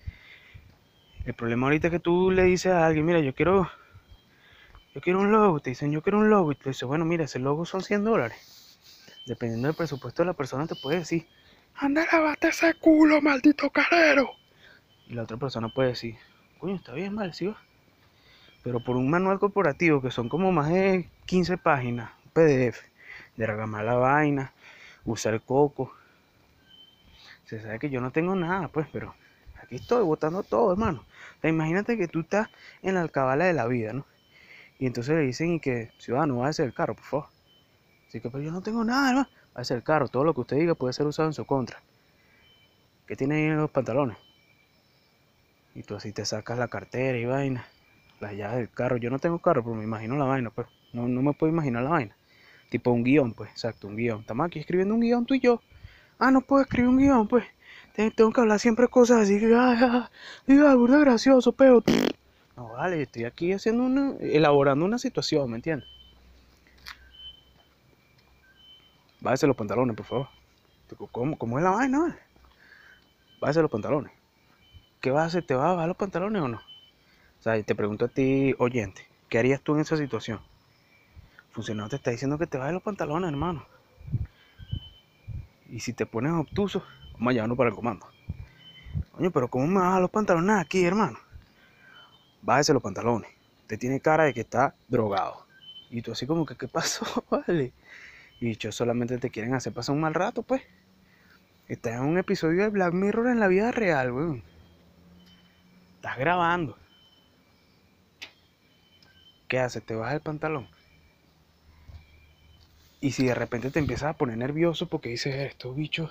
el 1.25 1.35
problema 1.35 1.69
ahorita 1.69 1.87
es 1.87 1.93
que 1.93 2.01
tú 2.01 2.33
le 2.33 2.43
dices 2.43 2.73
a 2.73 2.85
alguien, 2.85 3.07
mira, 3.07 3.21
yo 3.21 3.33
quiero, 3.33 3.71
yo 4.93 5.01
quiero 5.01 5.21
un 5.21 5.31
logo. 5.31 5.61
Te 5.61 5.71
dicen, 5.71 5.93
yo 5.93 6.03
quiero 6.03 6.19
un 6.19 6.29
logo. 6.29 6.51
Y 6.51 6.57
tú 6.57 6.69
dices, 6.69 6.87
bueno, 6.87 7.05
mira, 7.05 7.25
ese 7.25 7.39
logo 7.39 7.65
son 7.65 7.83
100 7.83 8.03
dólares. 8.03 8.79
Dependiendo 9.27 9.69
del 9.69 9.77
presupuesto 9.77 10.23
de 10.23 10.27
la 10.27 10.33
persona, 10.35 10.67
te 10.67 10.75
puede 10.75 10.99
decir, 10.99 11.29
anda, 11.81 12.07
lavate 12.13 12.49
ese 12.49 12.75
culo, 12.75 13.23
maldito 13.23 13.71
carero. 13.71 14.31
Y 15.09 15.15
la 15.15 15.23
otra 15.23 15.39
persona 15.39 15.69
puede 15.71 15.91
decir, 15.91 16.17
coño, 16.59 16.77
está 16.77 16.93
bien, 16.93 17.15
mal, 17.15 17.33
sí 17.33 17.47
va. 17.47 17.57
Pero 18.63 18.81
por 18.81 18.97
un 18.97 19.09
manual 19.09 19.39
corporativo 19.39 20.03
que 20.03 20.11
son 20.11 20.29
como 20.29 20.53
más 20.53 20.69
de 20.69 21.09
15 21.25 21.57
páginas, 21.57 22.11
PDF, 22.35 22.83
derramar 23.37 23.85
la 23.85 23.95
vaina, 23.95 24.53
usar 25.05 25.41
coco. 25.41 25.93
Se 27.47 27.61
sabe 27.61 27.79
que 27.79 27.91
yo 27.91 28.01
no 28.01 28.13
tengo 28.13 28.37
nada, 28.37 28.69
pues, 28.69 28.87
pero 28.93 29.15
aquí 29.63 29.77
estoy 29.77 30.05
botando 30.05 30.43
todo, 30.43 30.73
hermano. 30.73 31.05
O 31.39 31.41
sea, 31.41 31.51
imagínate 31.51 31.97
que 31.97 32.07
tú 32.07 32.21
estás 32.21 32.49
en 32.83 32.95
la 32.95 33.01
alcabala 33.01 33.47
de 33.47 33.55
la 33.55 33.67
vida, 33.67 33.95
¿no? 33.95 34.05
Y 34.79 34.87
entonces 34.87 35.15
le 35.15 35.23
dicen 35.23 35.55
y 35.55 35.61
que, 35.61 35.91
ciudadano, 35.99 36.39
va 36.39 36.49
a 36.49 36.53
ser 36.53 36.67
el 36.67 36.75
carro, 36.75 36.95
por 36.95 37.05
favor. 37.05 37.29
Así 38.07 38.21
que, 38.21 38.31
pero 38.31 38.45
yo 38.45 38.53
no 38.53 38.61
tengo 38.61 38.85
nada, 38.85 39.11
hermano. 39.11 39.29
Va 39.57 39.63
a 39.63 39.65
ser 39.65 39.79
el 39.79 39.83
carro. 39.83 40.09
Todo 40.09 40.25
lo 40.25 40.35
que 40.35 40.41
usted 40.41 40.57
diga 40.57 40.75
puede 40.75 40.93
ser 40.93 41.07
usado 41.07 41.29
en 41.29 41.35
su 41.35 41.45
contra. 41.45 41.83
¿Qué 43.07 43.17
tiene 43.17 43.37
ahí 43.37 43.45
en 43.45 43.57
los 43.57 43.71
pantalones? 43.71 44.17
Y 45.75 45.83
tú 45.83 45.97
así 45.97 46.13
te 46.13 46.25
sacas 46.25 46.59
la 46.59 46.69
cartera 46.69 47.19
y 47.19 47.25
vaina. 47.25 47.67
Las 48.21 48.35
llaves 48.35 48.59
del 48.59 48.71
carro. 48.71 48.97
Yo 48.97 49.11
no 49.11 49.19
tengo 49.19 49.39
carro, 49.39 49.63
pero 49.63 49.75
me 49.75 49.85
imagino 49.85 50.17
la 50.17 50.25
vaina, 50.25 50.51
pues. 50.51 50.69
No, 50.93 51.09
no 51.09 51.23
me 51.23 51.33
puedo 51.33 51.53
imaginar 51.53 51.83
la 51.83 51.91
vaina. 51.91 52.17
Tipo 52.69 52.93
un 52.93 53.03
guion, 53.03 53.35
pues, 53.35 53.51
exacto, 53.51 53.89
un 53.89 53.97
guion. 53.97 54.21
Estamos 54.21 54.47
aquí 54.47 54.61
escribiendo 54.61 54.95
un 54.95 55.01
guion 55.01 55.27
tú 55.27 55.35
y 55.35 55.41
yo. 55.41 55.61
Ah, 56.19 56.31
no 56.31 56.41
puedo 56.41 56.63
escribir 56.63 56.89
un 56.89 56.99
guion, 56.99 57.27
pues. 57.27 57.45
Tengo 57.95 58.33
que 58.33 58.41
hablar 58.41 58.61
siempre 58.61 58.89
cosas 58.89 59.23
así 59.23 59.39
que, 59.41 59.47
ay, 59.47 59.79
ay, 59.81 60.61
ay, 60.67 60.77
burda 60.77 60.99
gracioso, 60.99 61.53
pero. 61.53 61.83
No, 62.57 62.71
vale, 62.71 63.03
estoy 63.03 63.25
aquí 63.25 63.53
haciendo 63.53 63.83
una. 63.83 64.15
elaborando 64.21 64.85
una 64.85 64.99
situación, 64.99 65.51
¿me 65.51 65.57
entiendes? 65.57 65.89
Bájese 69.21 69.47
los 69.47 69.57
pantalones, 69.57 69.97
por 69.97 70.07
favor. 70.07 70.29
¿Cómo, 71.13 71.59
es 71.59 71.65
la 71.65 71.71
vaina? 71.71 72.19
Bájese 73.41 73.63
los 73.63 73.71
pantalones. 73.71 74.13
¿Qué 75.01 75.11
vas 75.11 75.23
a 75.23 75.27
hacer? 75.27 75.47
¿Te 75.47 75.55
vas 75.55 75.67
a 75.67 75.73
bajar 75.73 75.89
los 75.89 75.97
pantalones 75.97 76.43
o 76.43 76.49
no? 76.49 76.59
O 76.59 77.43
sea, 77.43 77.63
te 77.63 77.75
pregunto 77.75 78.07
a 78.07 78.09
ti, 78.09 78.55
oyente, 78.59 79.07
¿qué 79.29 79.39
harías 79.39 79.61
tú 79.61 79.75
en 79.75 79.81
esa 79.81 79.97
situación? 79.97 80.41
Funcionario 81.53 81.89
te 81.89 81.97
está 81.97 82.11
diciendo 82.11 82.39
que 82.39 82.47
te 82.47 82.59
bajes 82.59 82.75
los 82.75 82.83
pantalones, 82.83 83.31
hermano. 83.31 83.65
Y 85.69 85.81
si 85.81 85.93
te 85.93 86.07
pones 86.07 86.33
obtuso, 86.33 86.83
vamos 87.15 87.31
a 87.31 87.33
llevarnos 87.35 87.57
para 87.57 87.71
el 87.71 87.77
comando. 87.77 88.07
Coño, 89.13 89.31
pero 89.31 89.49
¿cómo 89.49 89.67
me 89.67 89.81
bajas 89.81 90.01
los 90.01 90.11
pantalones 90.11 90.57
aquí, 90.57 90.85
hermano? 90.85 91.19
Bájese 92.43 92.73
los 92.73 92.83
pantalones. 92.83 93.31
Te 93.67 93.77
tiene 93.77 94.01
cara 94.01 94.25
de 94.25 94.35
que 94.35 94.41
está 94.41 94.75
drogado. 94.89 95.47
Y 95.91 96.03
tú 96.03 96.13
así 96.13 96.27
como 96.27 96.47
que, 96.47 96.57
¿qué 96.57 96.69
pasó? 96.69 97.05
Vale. 97.31 97.73
Y 98.41 98.47
dicho, 98.47 98.73
solamente 98.73 99.19
te 99.19 99.31
quieren 99.31 99.55
hacer 99.55 99.75
pasar 99.75 99.95
un 99.95 100.01
mal 100.01 100.15
rato, 100.15 100.43
pues. 100.43 100.63
Estás 101.69 101.95
en 101.95 102.01
un 102.01 102.19
episodio 102.19 102.63
de 102.63 102.71
Black 102.71 102.95
Mirror 102.95 103.29
en 103.29 103.39
la 103.39 103.49
vida 103.49 103.71
real, 103.71 104.11
weón. 104.13 104.43
Estás 105.97 106.19
grabando. 106.19 106.79
¿Qué 109.47 109.59
haces? 109.59 109.85
¿Te 109.85 109.95
bajas 109.95 110.15
el 110.15 110.21
pantalón? 110.23 110.69
Y 113.01 113.13
si 113.13 113.27
de 113.27 113.35
repente 113.35 113.71
te 113.71 113.79
empiezas 113.79 114.11
a 114.11 114.17
poner 114.17 114.39
nervioso 114.39 114.89
porque 114.89 115.11
dices, 115.11 115.35
estos 115.35 115.77
bichos, 115.77 116.09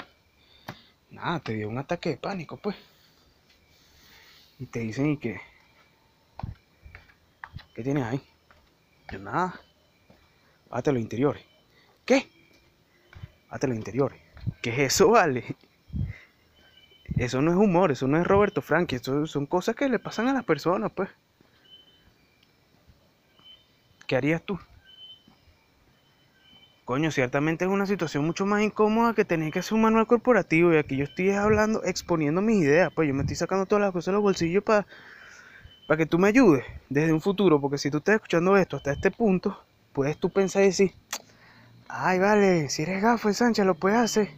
nada, 1.09 1.39
te 1.39 1.53
dio 1.53 1.67
un 1.67 1.79
ataque 1.79 2.09
de 2.09 2.17
pánico, 2.17 2.57
pues. 2.57 2.75
Y 4.59 4.67
te 4.67 4.79
dicen, 4.79 5.11
¿y 5.11 5.17
qué? 5.17 5.41
¿Qué 7.73 7.83
tienes 7.83 8.03
ahí? 8.03 8.21
Yo 9.11 9.19
nada. 9.19 9.59
Bájate 10.69 10.91
los 10.91 11.01
interiores. 11.01 11.48
¿Qué? 12.09 12.27
Bájate 13.49 13.67
los 13.67 13.77
interiores. 13.77 14.19
¿Qué 14.63 14.71
es 14.71 14.79
eso, 14.93 15.09
vale? 15.11 15.55
Eso 17.17 17.39
no 17.43 17.51
es 17.51 17.57
humor, 17.57 17.91
eso 17.91 18.07
no 18.07 18.19
es 18.19 18.25
Roberto 18.25 18.63
Frankie, 18.63 18.95
eso 18.95 19.27
son 19.27 19.45
cosas 19.45 19.75
que 19.75 19.87
le 19.87 19.99
pasan 19.99 20.27
a 20.27 20.33
las 20.33 20.43
personas, 20.43 20.91
pues. 20.91 21.07
¿Qué 24.07 24.15
harías 24.15 24.41
tú? 24.41 24.57
Coño, 26.83 27.11
ciertamente 27.11 27.65
es 27.65 27.69
una 27.69 27.85
situación 27.85 28.25
mucho 28.25 28.47
más 28.47 28.63
incómoda 28.63 29.13
que 29.13 29.23
tener 29.23 29.53
que 29.53 29.59
hacer 29.59 29.75
un 29.75 29.83
manual 29.83 30.07
corporativo 30.07 30.73
y 30.73 30.77
aquí 30.77 30.97
yo 30.97 31.03
estoy 31.03 31.29
hablando, 31.29 31.83
exponiendo 31.83 32.41
mis 32.41 32.63
ideas, 32.63 32.91
pues 32.91 33.07
yo 33.07 33.13
me 33.13 33.21
estoy 33.21 33.35
sacando 33.35 33.67
todas 33.67 33.83
las 33.83 33.91
cosas 33.91 34.07
de 34.07 34.13
los 34.13 34.23
bolsillos 34.23 34.63
para 34.63 34.87
para 35.85 35.97
que 35.99 36.07
tú 36.07 36.17
me 36.17 36.29
ayudes 36.29 36.65
desde 36.89 37.13
un 37.13 37.21
futuro, 37.21 37.61
porque 37.61 37.77
si 37.77 37.91
tú 37.91 37.97
estás 37.97 38.15
escuchando 38.15 38.57
esto 38.57 38.77
hasta 38.77 38.93
este 38.93 39.11
punto, 39.11 39.63
puedes 39.93 40.17
tú 40.17 40.31
pensar 40.31 40.63
y 40.63 40.67
decir, 40.67 40.93
ay, 41.89 42.19
vale, 42.19 42.69
si 42.69 42.83
eres 42.83 43.01
gafo, 43.01 43.33
Sánchez, 43.33 43.65
lo 43.65 43.75
puedes 43.75 43.99
hacer. 43.99 44.29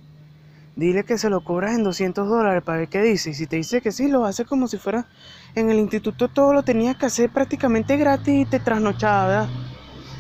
Dile 0.76 1.04
que 1.04 1.18
se 1.18 1.30
lo 1.30 1.44
cobras 1.44 1.76
en 1.76 1.84
200 1.84 2.28
dólares 2.28 2.64
para 2.64 2.80
ver 2.80 2.88
qué 2.88 3.02
dice. 3.02 3.32
Y 3.32 3.34
si 3.34 3.46
te 3.46 3.58
dice 3.58 3.82
que 3.82 3.92
sí, 3.92 4.08
lo 4.08 4.26
hace 4.26 4.46
como 4.46 4.68
si 4.68 4.78
fuera 4.78 5.06
en 5.54 5.70
el 5.70 5.78
instituto 5.78 6.30
todo 6.30 6.54
lo 6.54 6.64
tenías 6.64 6.96
que 6.96 7.06
hacer 7.06 7.30
prácticamente 7.30 7.98
gratis 7.98 8.42
y 8.42 8.46
te 8.46 8.60
trasnochaba. 8.60 9.50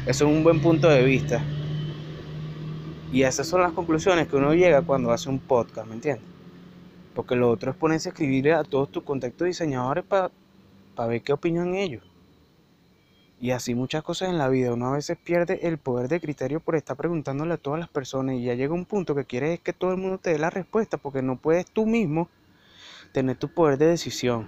Eso 0.05 0.25
es 0.25 0.35
un 0.35 0.43
buen 0.43 0.61
punto 0.61 0.89
de 0.89 1.03
vista. 1.03 1.41
Y 3.13 3.23
esas 3.23 3.47
son 3.47 3.61
las 3.61 3.71
conclusiones 3.71 4.27
que 4.27 4.35
uno 4.35 4.53
llega 4.53 4.81
cuando 4.81 5.11
hace 5.11 5.29
un 5.29 5.39
podcast, 5.39 5.87
¿me 5.87 5.95
entiendes? 5.95 6.25
Porque 7.15 7.35
lo 7.35 7.49
otro 7.49 7.71
es 7.71 7.77
ponerse 7.77 8.09
a 8.09 8.11
escribirle 8.11 8.53
a 8.53 8.63
todos 8.63 8.91
tus 8.91 9.03
contactos 9.03 9.47
diseñadores 9.47 10.03
para 10.03 10.31
ver 11.07 11.21
qué 11.21 11.33
opinan 11.33 11.75
ellos. 11.75 12.03
Y 13.41 13.49
así 13.49 13.73
muchas 13.73 14.03
cosas 14.03 14.29
en 14.29 14.37
la 14.37 14.49
vida. 14.49 14.71
Uno 14.71 14.89
a 14.89 14.91
veces 14.91 15.17
pierde 15.17 15.67
el 15.67 15.79
poder 15.79 16.07
de 16.07 16.21
criterio 16.21 16.59
por 16.59 16.75
estar 16.75 16.95
preguntándole 16.95 17.55
a 17.55 17.57
todas 17.57 17.79
las 17.79 17.89
personas 17.89 18.35
y 18.35 18.43
ya 18.43 18.53
llega 18.53 18.75
un 18.75 18.85
punto 18.85 19.15
que 19.15 19.25
quieres 19.25 19.59
que 19.59 19.73
todo 19.73 19.89
el 19.91 19.97
mundo 19.97 20.19
te 20.19 20.29
dé 20.29 20.37
la 20.37 20.51
respuesta 20.51 20.99
porque 20.99 21.23
no 21.23 21.37
puedes 21.37 21.65
tú 21.65 21.87
mismo 21.87 22.29
tener 23.13 23.37
tu 23.37 23.51
poder 23.51 23.79
de 23.79 23.87
decisión. 23.87 24.47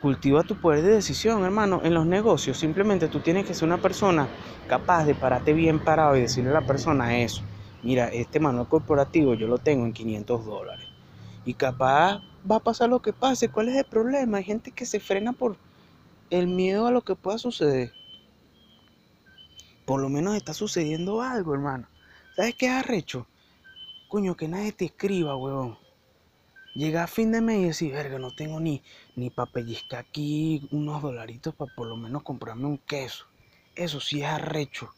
Cultiva 0.00 0.42
tu 0.42 0.58
poder 0.58 0.82
de 0.82 0.94
decisión, 0.94 1.44
hermano. 1.44 1.82
En 1.84 1.92
los 1.92 2.06
negocios 2.06 2.56
simplemente 2.56 3.08
tú 3.08 3.20
tienes 3.20 3.44
que 3.44 3.52
ser 3.52 3.68
una 3.68 3.82
persona 3.82 4.26
capaz 4.66 5.04
de 5.04 5.14
pararte 5.14 5.52
bien 5.52 5.84
parado 5.84 6.16
y 6.16 6.22
decirle 6.22 6.48
a 6.48 6.60
la 6.60 6.66
persona 6.66 7.18
eso. 7.18 7.42
Mira, 7.82 8.08
este 8.08 8.40
manual 8.40 8.68
corporativo 8.70 9.34
yo 9.34 9.48
lo 9.48 9.58
tengo 9.58 9.84
en 9.84 9.92
500 9.92 10.46
dólares. 10.46 10.86
Y 11.44 11.52
capaz 11.52 12.22
va 12.50 12.56
a 12.56 12.60
pasar 12.60 12.88
lo 12.88 13.02
que 13.02 13.12
pase. 13.12 13.50
¿Cuál 13.50 13.68
es 13.68 13.76
el 13.76 13.84
problema? 13.84 14.38
Hay 14.38 14.44
gente 14.44 14.70
que 14.70 14.86
se 14.86 14.98
frena 14.98 15.34
por 15.34 15.58
el 16.30 16.46
miedo 16.46 16.86
a 16.86 16.90
lo 16.90 17.02
que 17.02 17.14
pueda 17.14 17.38
suceder. 17.38 17.92
Por 19.84 20.00
lo 20.00 20.08
menos 20.08 20.36
está 20.36 20.54
sucediendo 20.54 21.20
algo, 21.20 21.54
hermano. 21.54 21.88
¿Sabes 22.36 22.54
qué 22.54 22.66
es 22.66 22.72
arrecho? 22.72 23.26
Coño, 24.08 24.36
que 24.36 24.48
nadie 24.48 24.72
te 24.72 24.86
escriba, 24.86 25.36
huevón. 25.36 25.78
Llega 26.74 27.04
a 27.04 27.06
fin 27.06 27.30
de 27.30 27.40
mes 27.40 27.60
y 27.60 27.64
decir, 27.66 27.92
verga, 27.92 28.18
no 28.18 28.34
tengo 28.34 28.58
ni, 28.58 28.82
ni 29.14 29.30
para 29.30 29.50
aquí 29.96 30.66
unos 30.72 31.02
dolaritos 31.02 31.54
para 31.54 31.72
por 31.74 31.86
lo 31.86 31.96
menos 31.96 32.22
comprarme 32.22 32.66
un 32.66 32.78
queso. 32.78 33.26
Eso 33.76 34.00
sí 34.00 34.22
es 34.22 34.26
arrecho. 34.26 34.92